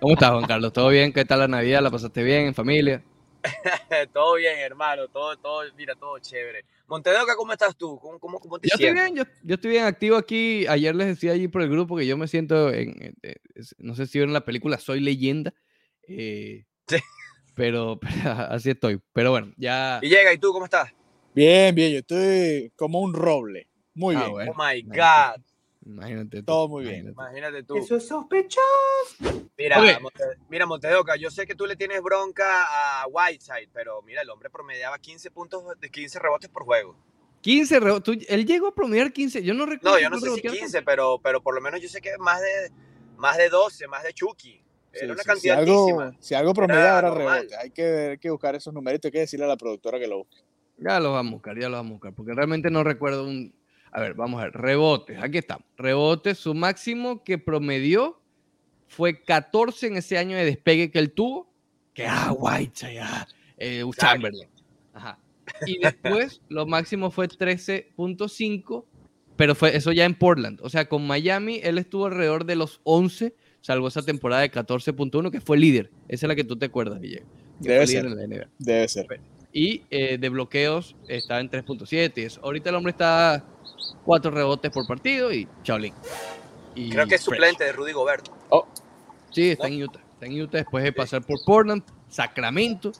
[0.00, 0.72] ¿Cómo estás, Juan Carlos?
[0.72, 1.12] ¿Todo bien?
[1.12, 1.82] ¿Qué tal la Navidad?
[1.82, 3.02] ¿La pasaste bien en familia?
[4.12, 5.08] todo bien, hermano.
[5.08, 6.64] Todo, todo, mira, todo chévere.
[6.86, 7.98] Montedoca, ¿cómo estás tú?
[7.98, 9.02] ¿Cómo, cómo, cómo te yo sientes?
[9.02, 10.66] Estoy bien, yo, estoy bien activo aquí.
[10.66, 13.14] Ayer les decía allí por el grupo que yo me siento en,
[13.78, 15.52] no sé si vieron la película Soy Leyenda.
[16.06, 16.96] Eh, sí.
[17.54, 17.98] Pero,
[18.48, 19.00] así estoy.
[19.12, 20.00] Pero bueno, ya.
[20.02, 20.92] Y llega, ¿y tú cómo estás?
[21.34, 23.68] Bien, bien, yo estoy como un roble.
[23.94, 24.48] Muy ah, bien.
[24.48, 25.42] Oh my God.
[25.84, 27.08] Imagínate Todo muy bien.
[27.08, 27.76] Imagínate tú.
[27.76, 28.62] Eso es sospechoso.
[29.58, 29.80] Mira,
[30.48, 34.48] mira, Montedoca, yo sé que tú le tienes bronca a Whiteside, pero mira, el hombre
[34.48, 36.96] promediaba 15 puntos de 15 rebotes por juego.
[37.40, 38.26] 15 rebotes.
[38.28, 39.42] Él llegó a promediar 15.
[39.42, 39.96] Yo no recuerdo.
[39.96, 42.40] No, yo no sé si 15, pero, pero por lo menos yo sé que más
[42.40, 42.70] de,
[43.16, 44.62] más de 12, más de Chucky.
[44.92, 47.56] Era una cantidad si algo, si algo promediaba era, rebote.
[47.56, 49.06] Hay que, hay que buscar esos numeritos.
[49.06, 50.44] Hay que decirle a la productora que lo busque.
[50.78, 52.14] Ya lo vamos a buscar, ya lo vamos a buscar.
[52.14, 53.54] Porque realmente no recuerdo un,
[53.92, 54.54] a ver, vamos a ver.
[54.54, 55.22] Rebotes.
[55.22, 55.66] Aquí estamos.
[55.76, 56.38] Rebotes.
[56.38, 58.20] Su máximo que promedió
[58.88, 61.52] fue 14 en ese año de despegue que él tuvo.
[61.92, 63.28] Que ah, White, ya.
[63.58, 64.48] Eh, Chamberlain.
[64.94, 65.18] Ajá.
[65.66, 68.84] Y después lo máximo fue 13.5,
[69.36, 70.58] pero fue eso ya en Portland.
[70.62, 75.30] O sea, con Miami él estuvo alrededor de los 11, salvo esa temporada de 14.1,
[75.30, 75.90] que fue líder.
[76.08, 77.28] Esa es la que tú te acuerdas, Villegas.
[77.58, 78.48] Debe ser.
[78.58, 79.20] Debe ser.
[79.52, 82.40] Y eh, de bloqueos está en 3.7.
[82.42, 83.44] Ahorita el hombre está
[84.04, 85.94] cuatro rebotes por partido y Shaolin.
[86.74, 88.28] Y Creo que es suplente de Rudy Gobert.
[88.48, 88.66] Oh.
[89.30, 90.00] Sí, está en Utah.
[90.14, 92.92] Está en Utah después de pasar por Portland, Sacramento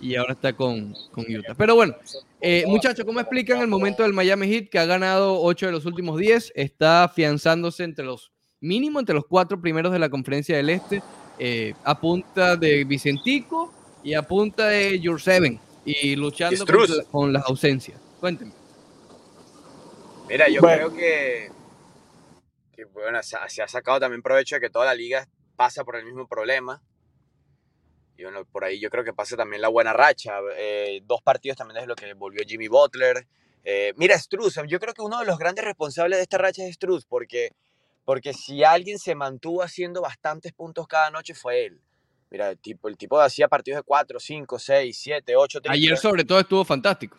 [0.00, 1.54] y ahora está con, con Utah.
[1.54, 1.94] Pero bueno,
[2.40, 5.86] eh, muchachos, ¿cómo explican el momento del Miami Heat que ha ganado 8 de los
[5.86, 6.52] últimos 10?
[6.54, 11.02] Está afianzándose entre los mínimo entre los cuatro primeros de la conferencia del Este,
[11.38, 13.72] eh, a punta de Vicentico
[14.04, 18.00] y a punta de Your Seven y luchando con, con las ausencias.
[18.20, 18.52] Cuéntenme.
[20.28, 21.50] Mira, yo creo que,
[22.94, 26.26] bueno, se, ha sacado también provecho de que toda la liga pasa por el mismo
[26.26, 26.82] problema.
[28.16, 30.38] Y bueno, por ahí yo creo que pasa también la buena racha.
[30.56, 33.26] Eh, dos partidos también es lo que volvió Jimmy Butler.
[33.64, 36.76] Eh, mira, Struz, yo creo que uno de los grandes responsables de esta racha es
[36.76, 37.50] Struz, porque,
[38.04, 41.80] porque si alguien se mantuvo haciendo bastantes puntos cada noche fue él.
[42.32, 45.60] Mira, el tipo, el tipo hacía partidos de 4, 5, 6, 7, 8.
[45.68, 47.18] Ayer sobre todo estuvo fantástico.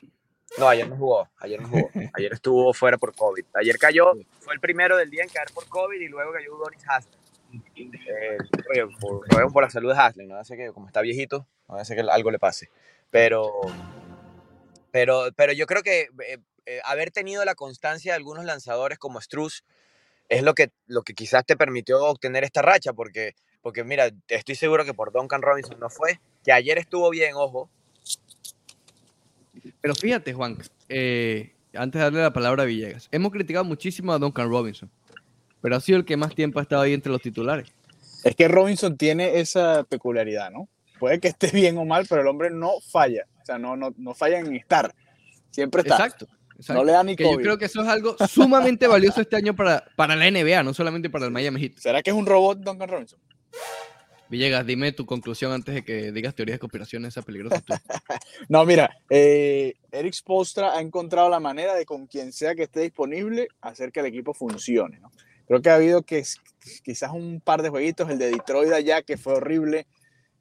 [0.58, 1.90] No, ayer no jugó, ayer no jugó.
[2.14, 3.44] Ayer estuvo fuera por COVID.
[3.54, 6.84] Ayer cayó, fue el primero del día en caer por COVID y luego cayó Donis
[6.88, 7.20] Haslem.
[7.76, 8.38] Eh,
[9.00, 12.02] por, por la salud de Haslem, no sé que como está viejito, no sé que
[12.02, 12.70] algo le pase.
[13.12, 13.52] Pero,
[14.92, 19.22] pero, pero yo creo que eh, eh, haber tenido la constancia de algunos lanzadores como
[19.22, 19.64] Struz
[20.30, 24.54] es lo que, lo que quizás te permitió obtener esta racha, porque, porque mira, estoy
[24.54, 27.72] seguro que por Duncan Robinson no fue, que ayer estuvo bien, ojo,
[29.82, 30.58] pero fíjate, Juan,
[30.90, 34.90] eh, antes de darle la palabra a Villegas, hemos criticado muchísimo a Duncan Robinson,
[35.62, 37.68] pero ha sido el que más tiempo ha estado ahí entre los titulares.
[38.24, 40.70] Es que Robinson tiene esa peculiaridad, ¿no?
[41.00, 43.26] Puede que esté bien o mal, pero el hombre no falla.
[43.42, 44.94] O sea, no, no, no falla en estar.
[45.52, 45.96] Siempre está.
[45.96, 46.28] Exacto.
[46.70, 49.84] No le da ni Yo creo que eso es algo sumamente valioso este año para,
[49.98, 51.74] para la NBA, no solamente para el Miami Heat.
[51.78, 53.20] ¿Será que es un robot Duncan Robinson?
[54.30, 57.62] Villegas, dime tu conclusión antes de que digas teorías de conspiración esa peligrosa.
[58.50, 62.80] no, mira, eh, Eric Spostra ha encontrado la manera de con quien sea que esté
[62.80, 65.00] disponible hacer que el equipo funcione.
[65.00, 65.12] ¿no?
[65.46, 66.24] Creo que ha habido que
[66.84, 69.86] quizás un par de jueguitos, el de Detroit allá que fue horrible.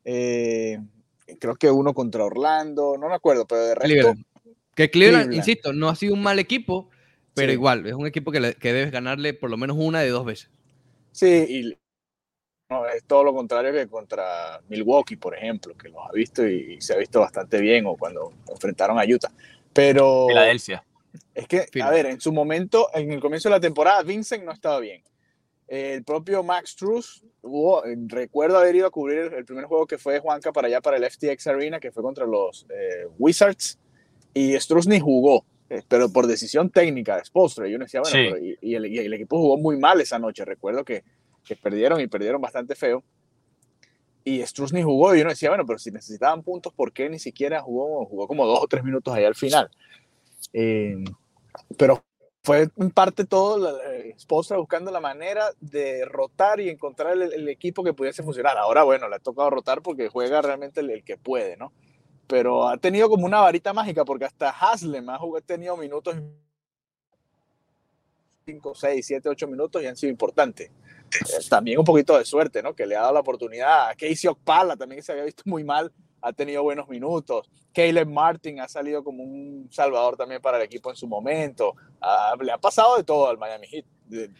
[0.07, 0.79] Eh,
[1.38, 4.14] creo que uno contra Orlando, no me acuerdo, pero de resto.
[4.75, 6.88] Que Cleveland, insisto, no ha sido un mal equipo,
[7.35, 10.25] pero igual, es un equipo que, que debes ganarle por lo menos una de dos
[10.25, 10.48] veces.
[11.11, 11.77] Sí,
[12.72, 16.80] y es todo lo contrario que contra Milwaukee, por ejemplo, que los ha visto y,
[16.80, 19.32] se ha visto bastante bien, o cuando enfrentaron a Utah.
[19.72, 20.26] Pero.
[20.28, 20.85] Filadelfia.
[21.35, 24.52] Es que, a ver, en su momento, en el comienzo de la temporada, Vincent no
[24.52, 25.02] estaba bien.
[25.68, 30.18] El propio Max Truss, hubo, recuerdo haber ido a cubrir el primer juego que fue
[30.18, 33.78] Juanca para allá, para el FTX Arena, que fue contra los eh, Wizards,
[34.35, 37.68] y Struz ni jugó, eh, pero por decisión técnica de Spolstra.
[37.68, 40.44] Y uno decía, bueno, y, el, y, el, equipo jugó muy mal esa noche.
[40.44, 41.04] Recuerdo que
[41.44, 43.02] que perdieron y perdieron bastante feo.
[44.24, 47.18] y Struz ni jugó, y uno decía, bueno, pero si necesitaban puntos, ¿por qué ni
[47.18, 48.07] siquiera jugó?
[48.07, 49.70] Jugó como dos o tres minutos ahí al final.
[50.52, 51.02] Eh,
[51.76, 52.02] pero
[52.44, 53.81] fue en parte todo
[54.16, 58.59] esposa buscando la manera de rotar y encontrar el, equipo que pudiese funcionar.
[58.59, 61.72] Ahora, bueno, le ha tocado rotar porque juega realmente el, que puede, ¿no?
[62.26, 66.16] Pero ha tenido como una varita mágica porque hasta Haslem ha tenido minutos
[68.44, 70.70] 5, 6, 7, 8 minutos y han sido importantes.
[70.70, 72.74] Eh, también un poquito de suerte, ¿no?
[72.74, 75.64] Que le ha dado la oportunidad a Casey Okpala, también que se había visto muy
[75.64, 77.50] mal, ha tenido buenos minutos.
[77.72, 81.74] Caleb Martin ha salido como un salvador también para el equipo en su momento.
[82.40, 83.85] le ha pasado de todo al Miami Heat,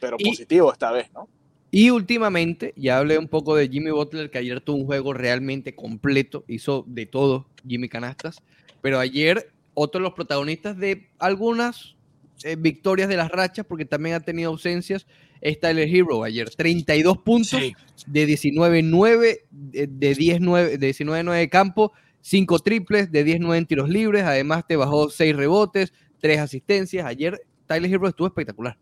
[0.01, 1.29] pero positivo esta vez, ¿no?
[1.75, 5.75] Y últimamente, ya hablé un poco de Jimmy Butler, que ayer tuvo un juego realmente
[5.75, 8.43] completo, hizo de todo Jimmy Canastas,
[8.83, 11.97] pero ayer otro de los protagonistas de algunas
[12.45, 15.07] eh, victorias de las rachas, porque también ha tenido ausencias,
[15.41, 16.51] es Tyler Hero ayer.
[16.51, 17.61] 32 puntos
[18.07, 24.25] de 19-9, de, 10-9, de 19-9 de campo, 5 triples, de 10-9 en tiros libres.
[24.25, 27.05] Además, te bajó 6 rebotes, 3 asistencias.
[27.07, 28.79] Ayer Tyler Hero estuvo espectacular.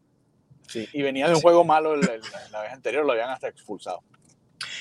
[0.69, 4.03] Sí, y venía de un juego malo la vez anterior, lo habían hasta expulsado.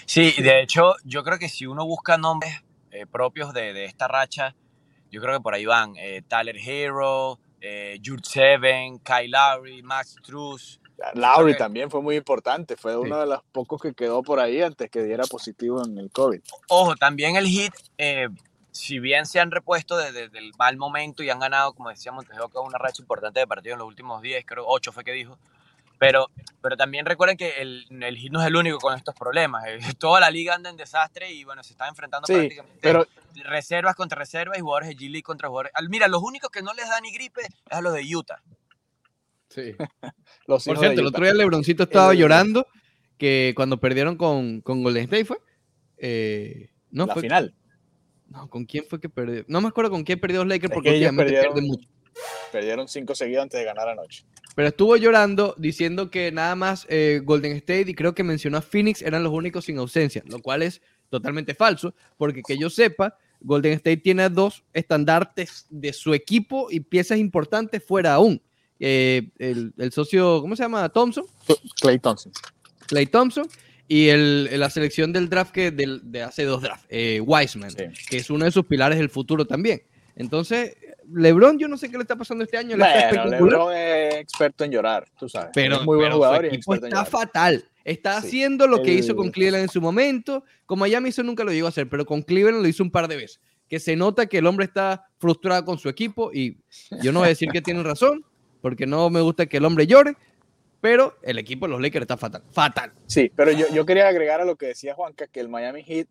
[0.05, 4.07] Sí, de hecho, yo creo que si uno busca nombres eh, propios de, de, esta
[4.07, 4.55] racha,
[5.11, 10.15] yo creo que por ahí van eh, Tyler Hero, eh, Jude Seven, Kyle Lowry, Max
[10.23, 10.79] Truss.
[11.13, 14.89] Lowry también fue muy importante, fue uno de los pocos que quedó por ahí antes
[14.89, 16.41] que diera positivo en el COVID.
[16.67, 18.27] Ojo, también el hit, eh,
[18.71, 22.33] si bien se han repuesto desde, el mal momento y han ganado, como decíamos, que
[22.59, 25.37] una racha importante de partidos en los últimos días, creo ocho fue que dijo,
[25.99, 26.31] pero,
[26.61, 29.65] pero también recuerden que el, el Heat no es el único con estos problemas.
[29.67, 33.05] Eh, toda la liga anda en desastre y bueno, se está enfrentando prácticamente pero,
[33.43, 35.73] reservas contra reservas y jugadores de G-League contra jugadores.
[35.89, 38.41] Mira, los únicos que no les da ni gripe es a los de Utah.
[39.49, 39.75] Sí.
[40.47, 42.65] Por cierto, el otro día Lebroncito estaba llorando
[43.17, 45.37] que cuando perdieron con, con Golden State fue.
[45.97, 47.53] Eh, no, la final.
[48.29, 49.43] No, ¿con quién fue que perdió?
[49.47, 51.89] No me acuerdo con quién perdió los Lakers porque últimamente perdieron, mucho.
[52.51, 54.23] Perdieron cinco seguidos antes de ganar anoche.
[54.55, 58.61] Pero estuvo llorando diciendo que nada más eh, Golden State y creo que mencionó a
[58.61, 63.17] Phoenix eran los únicos sin ausencia, lo cual es totalmente falso, porque que yo sepa,
[63.41, 68.41] Golden State tiene dos estandartes de su equipo y piezas importantes fuera aún.
[68.79, 70.87] Eh, el, socio, ¿cómo se llama?
[70.89, 71.25] Thompson.
[71.81, 72.31] Clay Thompson.
[72.87, 73.47] Clay Thompson.
[73.87, 78.29] Y el, la selección del draft que de hace dos drafts, eh, Wiseman, que es
[78.29, 79.81] uno de sus pilares del futuro también.
[80.19, 80.75] Entonces,
[81.11, 82.75] LeBron, yo no sé qué le está pasando este año.
[82.75, 85.51] LeBron es experto en llorar, tú sabes.
[85.53, 86.45] Pero, es muy buen jugador.
[86.45, 87.63] y está fatal.
[87.85, 90.43] Está haciendo lo que hizo con Cleveland en su momento.
[90.65, 93.07] Como Miami hizo, nunca lo llegó a hacer, pero con Cleveland lo hizo un par
[93.07, 93.39] de veces.
[93.69, 96.57] Que se nota que el hombre está frustrado con su equipo y
[97.01, 98.25] yo no voy a decir que tienen razón,
[98.61, 100.17] porque no me gusta que el hombre llore,
[100.81, 102.43] pero el equipo de los Lakers está fatal.
[102.51, 102.91] Fatal.
[103.07, 106.07] Sí, pero yo, yo quería agregar a lo que decía Juanca, que el Miami Heat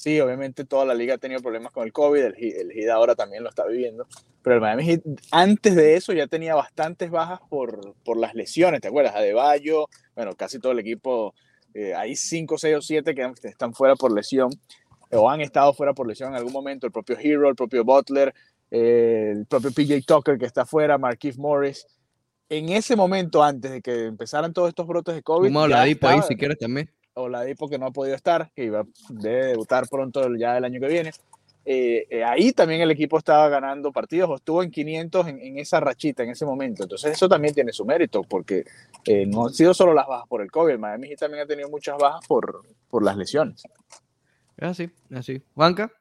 [0.00, 3.14] Sí, obviamente toda la liga ha tenido problemas con el COVID, el, el Heat ahora
[3.14, 4.06] también lo está viviendo,
[4.40, 8.80] pero el Miami Heat antes de eso ya tenía bastantes bajas por, por las lesiones,
[8.80, 9.14] ¿te acuerdas?
[9.14, 11.34] Adebayo, bueno, casi todo el equipo,
[11.74, 14.48] eh, hay 5, 6 o 7 que están fuera por lesión,
[15.10, 18.32] o han estado fuera por lesión en algún momento, el propio Hero, el propio Butler,
[18.70, 21.86] eh, el propio PJ Tucker que está fuera, Marquise Morris.
[22.48, 25.48] En ese momento, antes de que empezaran todos estos brotes de COVID...
[25.48, 25.94] Como la ahí
[26.26, 30.56] si quieres también Oladipo que no ha podido estar, que iba a debutar pronto ya
[30.56, 31.12] el año que viene.
[31.64, 35.78] Eh, eh, ahí también el equipo estaba ganando partidos o estuvo en 500 en, esa
[35.78, 36.84] rachita en ese momento.
[36.84, 38.64] Entonces eso también tiene su mérito porque
[39.04, 41.98] eh, no han sido solo las bajas por el COVID, Miami también ha tenido muchas
[41.98, 43.62] bajas por, por las lesiones.
[44.58, 45.42] Así, así.
[45.54, 45.92] Juanca.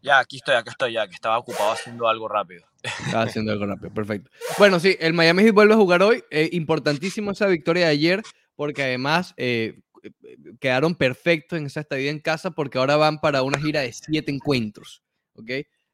[0.00, 2.64] Ya, aquí estoy, aquí estoy, ya, que estaba ocupado haciendo algo rápido.
[2.82, 4.30] Estaba haciendo algo rápido, perfecto.
[4.56, 6.22] Bueno, sí, el Miami Heat vuelve a jugar hoy.
[6.52, 8.22] importantísimo esa victoria de ayer
[8.58, 10.10] porque además eh, eh,
[10.58, 14.32] quedaron perfectos en esa estadía en casa porque ahora van para una gira de siete
[14.32, 15.50] encuentros, ¿ok?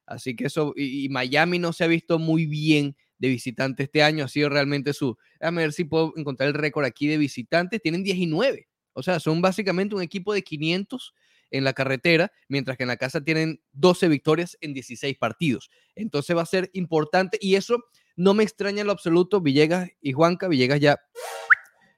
[0.07, 4.25] Así que eso, y, Miami no se ha visto muy bien de visitantes este año,
[4.25, 8.03] ha sido realmente su, déjame ver si puedo encontrar el récord aquí de visitantes, tienen
[8.03, 11.15] 19, o sea, son básicamente un equipo de 500
[11.51, 15.71] en la carretera, mientras que en la casa tienen 12 victorias en 16 partidos.
[15.95, 17.85] Entonces va a ser importante y eso
[18.17, 20.99] no me extraña en lo absoluto, Villegas y Juanca, Villegas ya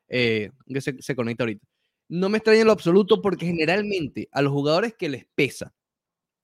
[0.09, 1.67] eh, que se, conecta ahorita.
[2.09, 5.75] No me extraña en lo absoluto porque generalmente a los jugadores que les pesa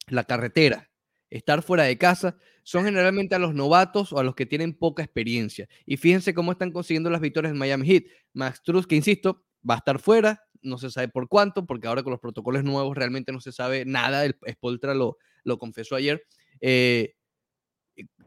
[0.09, 0.90] la carretera,
[1.31, 5.03] estar fuera de casa, son generalmente a los novatos o a los que tienen poca
[5.03, 5.68] experiencia.
[5.87, 8.05] Y fíjense cómo están consiguiendo las victorias en Miami Heat.
[8.33, 12.03] Max Truss, que insisto, va a estar fuera, no se sabe por cuánto, porque ahora
[12.03, 14.25] con los protocolos nuevos realmente no se sabe nada.
[14.25, 16.25] El Spoltra lo, lo confesó ayer.
[16.61, 17.14] Eh,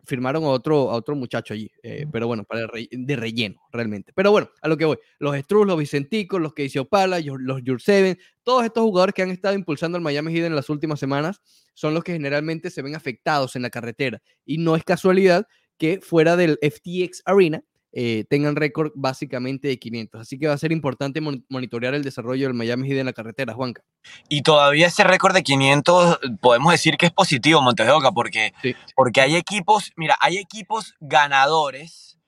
[0.05, 4.11] firmaron a otro, a otro muchacho allí, eh, pero bueno, para de relleno, realmente.
[4.13, 8.17] Pero bueno, a lo que voy, los Struz, los Vicenticos, los Casey Opala, los Jurseven,
[8.43, 11.41] todos estos jugadores que han estado impulsando al Miami Heat en las últimas semanas
[11.73, 14.21] son los que generalmente se ven afectados en la carretera.
[14.45, 17.63] Y no es casualidad que fuera del FTX Arena,
[17.97, 20.19] eh, tengan récord básicamente de 500.
[20.19, 23.53] Así que va a ser importante monitorear el desarrollo del Miami Heat en la carretera,
[23.53, 23.83] Juanca.
[24.27, 28.51] Y todavía ese récord de 500 podemos decir que es positivo, Montejoca, porque,
[28.97, 32.19] porque hay equipos, mira, hay equipos ganadores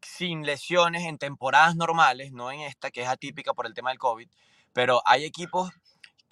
[0.00, 3.98] sin lesiones en temporadas normales, no en esta que es atípica por el tema del
[3.98, 4.28] COVID,
[4.72, 5.72] pero hay equipos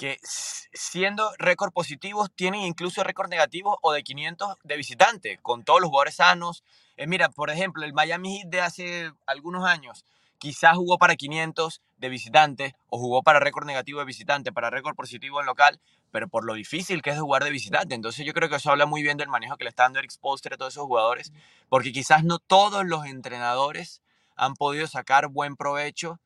[0.01, 5.83] que siendo récord positivos tienen incluso récord negativos o de 500 de visitante, con todos
[5.83, 6.65] los jugadores sanos,
[6.97, 10.07] eh, mira, por ejemplo, el Miami Heat de hace algunos años
[10.39, 14.97] quizás jugó para 500 de visitante o jugó para récord negativo de visitante, para récord
[14.97, 15.79] positivo en local,
[16.11, 17.95] pero por lo difícil que es jugar de visitante.
[17.95, 20.13] Entonces yo creo que eso habla muy bien del manejo que le está dando Eric
[20.13, 21.31] Spoelstra a todos esos jugadores,
[21.69, 24.01] porque quizás no todos los entrenadores
[24.35, 26.21] han podido sacar buen provecho,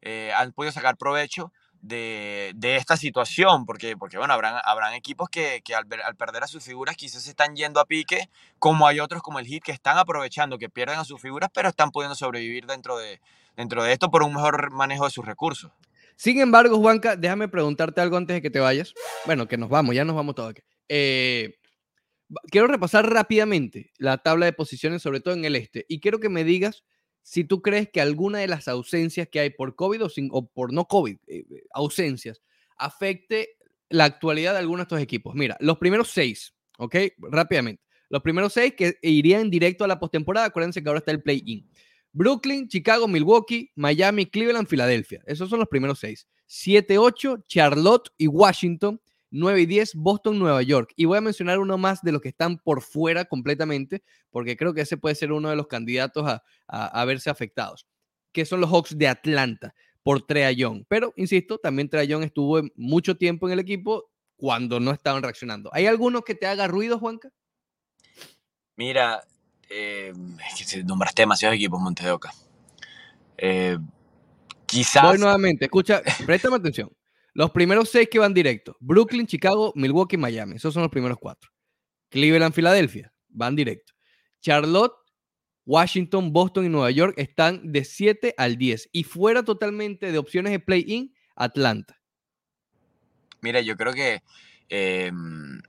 [0.00, 1.52] eh, han podido sacar provecho
[1.82, 6.44] de, de, esta situación, porque, porque bueno, habrán, habrán equipos que, que al, al, perder
[6.44, 9.64] a sus figuras quizás se están yendo a pique, como hay otros como el Hit
[9.64, 13.20] que están aprovechando, que pierden a sus figuras, pero están pudiendo sobrevivir dentro de,
[13.56, 15.72] dentro de esto por un mejor manejo de sus recursos.
[16.16, 18.92] Sin embargo, Juanca, déjame preguntarte algo antes de que te vayas.
[19.24, 20.62] Bueno, que nos vamos, ya nos vamos todos aquí.
[20.88, 21.54] Eh,
[22.50, 26.28] quiero repasar rápidamente la tabla de posiciones, sobre todo en el este, y quiero que
[26.28, 26.84] me digas
[27.30, 30.48] si tú crees que alguna de las ausencias que hay por COVID o, sin, o
[30.48, 32.42] por no COVID, eh, eh, ausencias,
[32.76, 33.50] afecte
[33.88, 35.36] la actualidad de algunos de estos equipos.
[35.36, 36.96] Mira, los primeros seis, ¿ok?
[37.18, 37.84] Rápidamente.
[38.08, 41.70] Los primeros seis que irían directo a la postemporada, acuérdense que ahora está el play-in.
[42.10, 45.22] Brooklyn, Chicago, Milwaukee, Miami, Cleveland, Filadelfia.
[45.24, 46.26] Esos son los primeros seis.
[46.48, 49.00] 7-8, Charlotte y Washington.
[49.30, 50.92] 9 y 10, Boston, Nueva York.
[50.96, 54.74] Y voy a mencionar uno más de los que están por fuera completamente, porque creo
[54.74, 57.86] que ese puede ser uno de los candidatos a, verse afectados,
[58.32, 60.84] que son los Hawks de Atlanta por Young.
[60.88, 65.70] Pero, insisto, también Young estuvo mucho tiempo en el equipo cuando no estaban reaccionando.
[65.72, 67.30] ¿Hay alguno que te haga ruido, Juanca?
[68.76, 69.22] Mira,
[69.68, 70.12] eh,
[70.58, 72.32] es que nombraste demasiados equipos, Montedoca.
[73.36, 73.78] Eh,
[74.66, 75.02] quizás.
[75.02, 76.90] Voy nuevamente, escucha, préstame atención.
[77.32, 80.56] Los primeros seis que van directo: Brooklyn, Chicago, Milwaukee, Miami.
[80.56, 81.50] Esos son los primeros cuatro.
[82.10, 83.94] Cleveland, Filadelfia, van directo.
[84.40, 84.94] Charlotte,
[85.64, 88.90] Washington, Boston y Nueva York están de 7 al 10.
[88.92, 92.00] Y fuera totalmente de opciones de play-in, Atlanta.
[93.40, 94.22] Mira, yo creo que
[94.68, 95.60] em,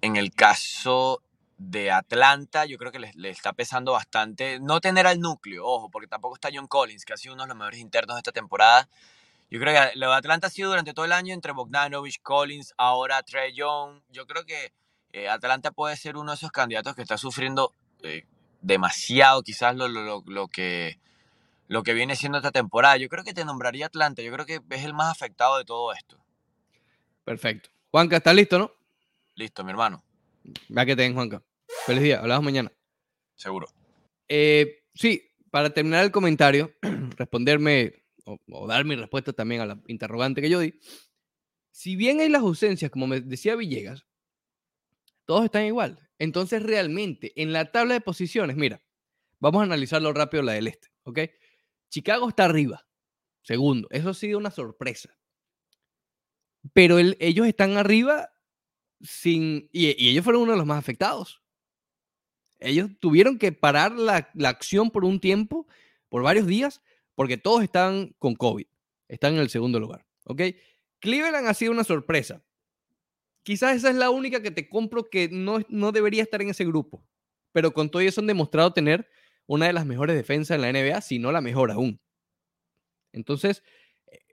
[0.00, 1.22] en el caso
[1.58, 5.90] de Atlanta, yo creo que le, le, está pesando bastante no tener al núcleo, ojo,
[5.90, 8.32] porque tampoco está John Collins, que ha sido uno de los mejores internos de esta
[8.32, 8.88] temporada.
[9.52, 12.72] Yo creo que lo de Atlanta ha sido durante todo el año entre Bogdanovich, Collins,
[12.78, 14.00] ahora Trey Young.
[14.08, 14.72] Yo creo que
[15.12, 18.24] eh, Atlanta puede ser uno de esos candidatos que está sufriendo eh,
[18.62, 20.98] demasiado, quizás lo, lo, lo, que,
[21.68, 22.96] lo que viene siendo esta temporada.
[22.96, 24.22] Yo creo que te nombraría Atlanta.
[24.22, 26.16] Yo creo que es el más afectado de todo esto.
[27.22, 27.68] Perfecto.
[27.90, 28.72] Juanca, ¿estás listo, no?
[29.34, 30.02] Listo, mi hermano.
[30.74, 31.42] Va que te Juanca.
[31.84, 32.20] Feliz día.
[32.20, 32.72] Hablamos mañana.
[33.34, 33.68] Seguro.
[34.28, 36.72] Eh, sí, para terminar el comentario,
[37.18, 40.74] responderme o, dar mi respuesta también a la interrogante que yo di,
[41.70, 44.06] si bien hay las ausencias, como me decía Villegas,
[45.24, 45.98] todos están igual.
[46.18, 48.82] Entonces, realmente, en la tabla de posiciones, mira,
[49.40, 51.20] vamos a analizarlo rápido la del este, ¿ok?
[51.88, 52.86] Chicago está arriba,
[53.42, 53.88] segundo.
[53.90, 55.16] Eso ha sido una sorpresa.
[56.72, 58.30] Pero ellos están arriba
[59.00, 59.68] sin...
[59.72, 61.42] Y, ellos fueron uno de los más afectados.
[62.60, 65.66] Ellos tuvieron que parar la, la acción por un tiempo,
[66.08, 66.80] por varios días,
[67.14, 68.66] porque todos están con COVID.
[69.08, 70.06] Están en el segundo lugar.
[70.24, 70.42] ¿Ok?
[71.00, 72.42] Cleveland ha sido una sorpresa.
[73.42, 76.64] Quizás esa es la única que te compro que no, no debería estar en ese
[76.64, 77.04] grupo.
[77.52, 79.08] Pero con todo eso han demostrado tener
[79.46, 82.00] una de las mejores defensas en la NBA, si no la mejor aún.
[83.12, 83.62] Entonces,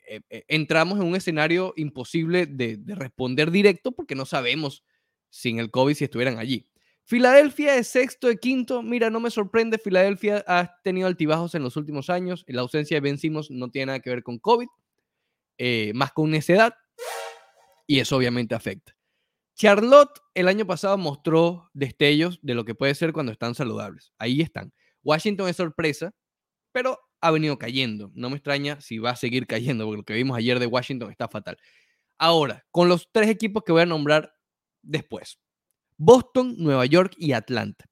[0.08, 4.84] eh, eh, entramos en un escenario imposible de, de responder directo porque no sabemos
[5.30, 6.70] sin el COVID si estuvieran allí.
[7.10, 8.84] Filadelfia es sexto de quinto.
[8.84, 9.80] Mira, no me sorprende.
[9.80, 12.46] Filadelfia ha tenido altibajos en los últimos años.
[12.48, 14.68] La ausencia de Ben Simmons no tiene nada que ver con COVID,
[15.58, 16.76] eh, más con necedad.
[17.88, 18.96] Y eso obviamente afecta.
[19.56, 24.14] Charlotte el año pasado mostró destellos de lo que puede ser cuando están saludables.
[24.20, 24.72] Ahí están.
[25.02, 26.14] Washington es sorpresa,
[26.72, 28.12] pero ha venido cayendo.
[28.14, 31.10] No me extraña si va a seguir cayendo, porque lo que vimos ayer de Washington
[31.10, 31.58] está fatal.
[32.20, 34.32] Ahora, con los tres equipos que voy a nombrar
[34.84, 35.40] después.
[36.02, 37.84] Boston, Nueva York y Atlanta.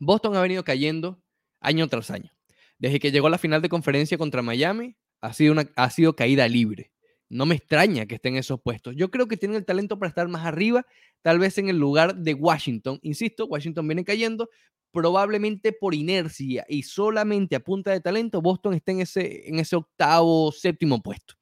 [0.00, 1.22] Boston ha venido cayendo
[1.60, 2.32] año tras año.
[2.78, 6.16] Desde que llegó a la final de conferencia contra Miami, ha sido, una, ha sido
[6.16, 6.92] caída libre.
[7.28, 8.96] no me extraña que estén en esos puestos.
[8.96, 10.86] Yo creo que tienen el talento para estar más arriba,
[11.20, 12.98] tal vez en el lugar de Washington.
[13.02, 14.48] Insisto, Washington viene cayendo,
[14.90, 19.76] probablemente por inercia y solamente a punta de talento, Boston está en ese, en ese
[19.76, 21.34] octavo, séptimo puesto.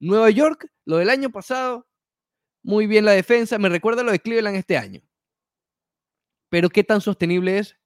[0.00, 1.86] Nueva York, lo del año pasado,
[2.62, 5.02] muy bien la defensa, me recuerda lo de Cleveland este año.
[6.50, 7.76] Pero ¿qué tan sostenible es?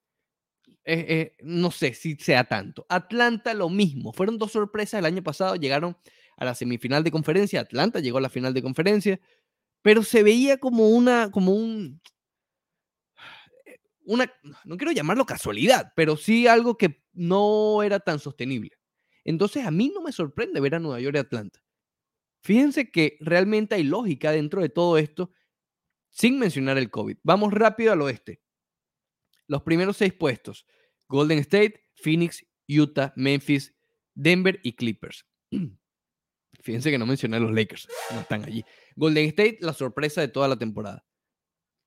[0.87, 2.85] Eh, eh, no sé si sea tanto.
[2.89, 4.13] Atlanta lo mismo.
[4.13, 5.57] Fueron dos sorpresas el año pasado.
[5.57, 5.97] Llegaron
[6.37, 7.61] a la semifinal de conferencia.
[7.61, 9.21] Atlanta llegó a la final de conferencia.
[9.83, 12.01] Pero se veía como una, como un,
[14.05, 14.33] una,
[14.65, 18.73] no quiero llamarlo casualidad, pero sí algo que no era tan sostenible.
[19.25, 21.61] Entonces a mí no me sorprende ver a Nueva York y Atlanta.
[22.43, 25.31] Fíjense que realmente hay lógica dentro de todo esto,
[26.11, 27.17] sin mencionar el COVID.
[27.23, 28.44] Vamos rápido al oeste.
[29.47, 30.67] Los primeros seis puestos.
[31.09, 33.75] Golden State, Phoenix, Utah, Memphis,
[34.15, 35.27] Denver y Clippers.
[36.63, 38.65] Fíjense que no mencioné a los Lakers, no están allí.
[38.97, 41.05] Golden State, la sorpresa de toda la temporada.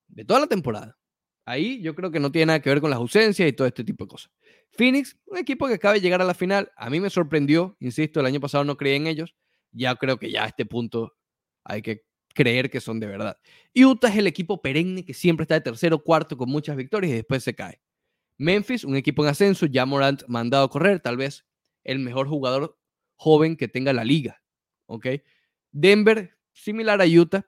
[0.06, 0.96] De toda la temporada.
[1.44, 3.82] Ahí yo creo que no tiene nada que ver con las ausencias y todo este
[3.82, 4.30] tipo de cosas.
[4.72, 8.20] Phoenix, un equipo que acaba de llegar a la final, a mí me sorprendió, insisto,
[8.20, 9.34] el año pasado no creí en ellos,
[9.72, 11.16] ya creo que ya a este punto
[11.64, 12.04] hay que
[12.34, 13.38] creer que son de verdad.
[13.74, 17.16] Utah es el equipo perenne que siempre está de tercero, cuarto con muchas victorias y
[17.16, 17.80] después se cae.
[18.36, 21.44] Memphis, un equipo en ascenso, ya Morant mandado a correr, tal vez
[21.82, 22.78] el mejor jugador
[23.16, 24.42] joven que tenga la liga.
[24.86, 25.06] ¿Ok?
[25.72, 27.46] Denver, similar a Utah,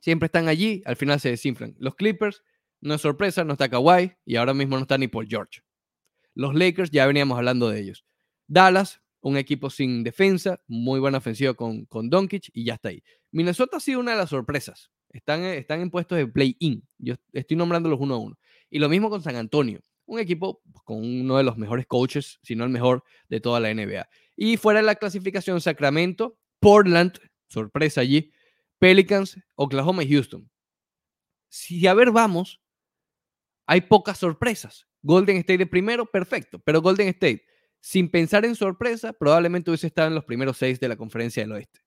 [0.00, 1.74] siempre están allí, al final se desinflan.
[1.78, 2.42] Los Clippers,
[2.80, 5.62] no es sorpresa, no está Kawhi y ahora mismo no está ni Paul George.
[6.34, 8.04] Los Lakers, ya veníamos hablando de ellos.
[8.46, 13.02] Dallas, un equipo sin defensa, muy buena ofensiva con, con Doncic y ya está ahí.
[13.36, 14.90] Minnesota ha sido una de las sorpresas.
[15.10, 16.88] Están, están en puestos de play-in.
[16.96, 18.38] Yo estoy nombrándolos uno a uno.
[18.70, 22.56] Y lo mismo con San Antonio, un equipo con uno de los mejores coaches, si
[22.56, 24.08] no el mejor de toda la NBA.
[24.36, 28.32] Y fuera de la clasificación, Sacramento, Portland, sorpresa allí,
[28.78, 30.50] Pelicans, Oklahoma y Houston.
[31.50, 32.62] Si a ver vamos,
[33.66, 34.88] hay pocas sorpresas.
[35.02, 37.44] Golden State de primero, perfecto, pero Golden State,
[37.80, 41.52] sin pensar en sorpresa, probablemente hubiese estado en los primeros seis de la conferencia del
[41.52, 41.85] oeste.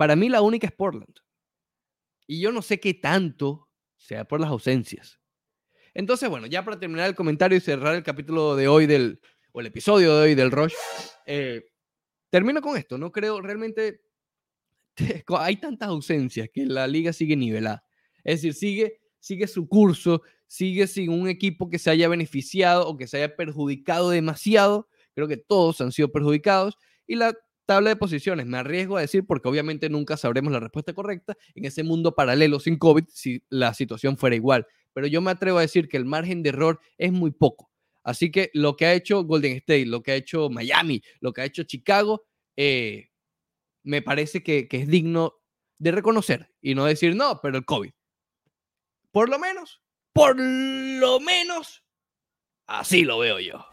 [0.00, 1.14] Para mí la única es Portland.
[2.26, 5.20] Y yo no sé qué tanto sea por las ausencias.
[5.92, 9.20] Entonces, bueno, ya para terminar el comentario y cerrar el capítulo de hoy del,
[9.52, 10.72] o el episodio de hoy del Rush,
[11.26, 11.66] eh,
[12.30, 12.96] termino con esto.
[12.96, 14.00] No creo realmente,
[15.38, 17.84] hay tantas ausencias que la liga sigue nivelada.
[18.24, 22.96] Es decir, sigue sigue su curso, sigue sin un equipo que se haya beneficiado o
[22.96, 24.88] que se haya perjudicado demasiado.
[25.14, 26.78] Creo que todos han sido perjudicados.
[27.06, 27.34] Y la
[27.66, 31.64] tabla de posiciones, me arriesgo a decir, porque obviamente nunca sabremos la respuesta correcta en
[31.64, 34.66] ese mundo paralelo sin COVID si la situación fuera igual.
[34.92, 37.70] Pero yo me atrevo a decir que el margen de error es muy poco.
[38.02, 41.42] Así que lo que ha hecho Golden State, lo que ha hecho Miami, lo que
[41.42, 42.24] ha hecho Chicago,
[42.56, 43.10] eh,
[43.82, 45.34] me parece que, que es digno
[45.78, 47.92] de reconocer y no decir, no, pero el COVID.
[49.10, 49.82] Por lo menos,
[50.12, 51.84] por lo menos,
[52.66, 53.64] así lo veo yo.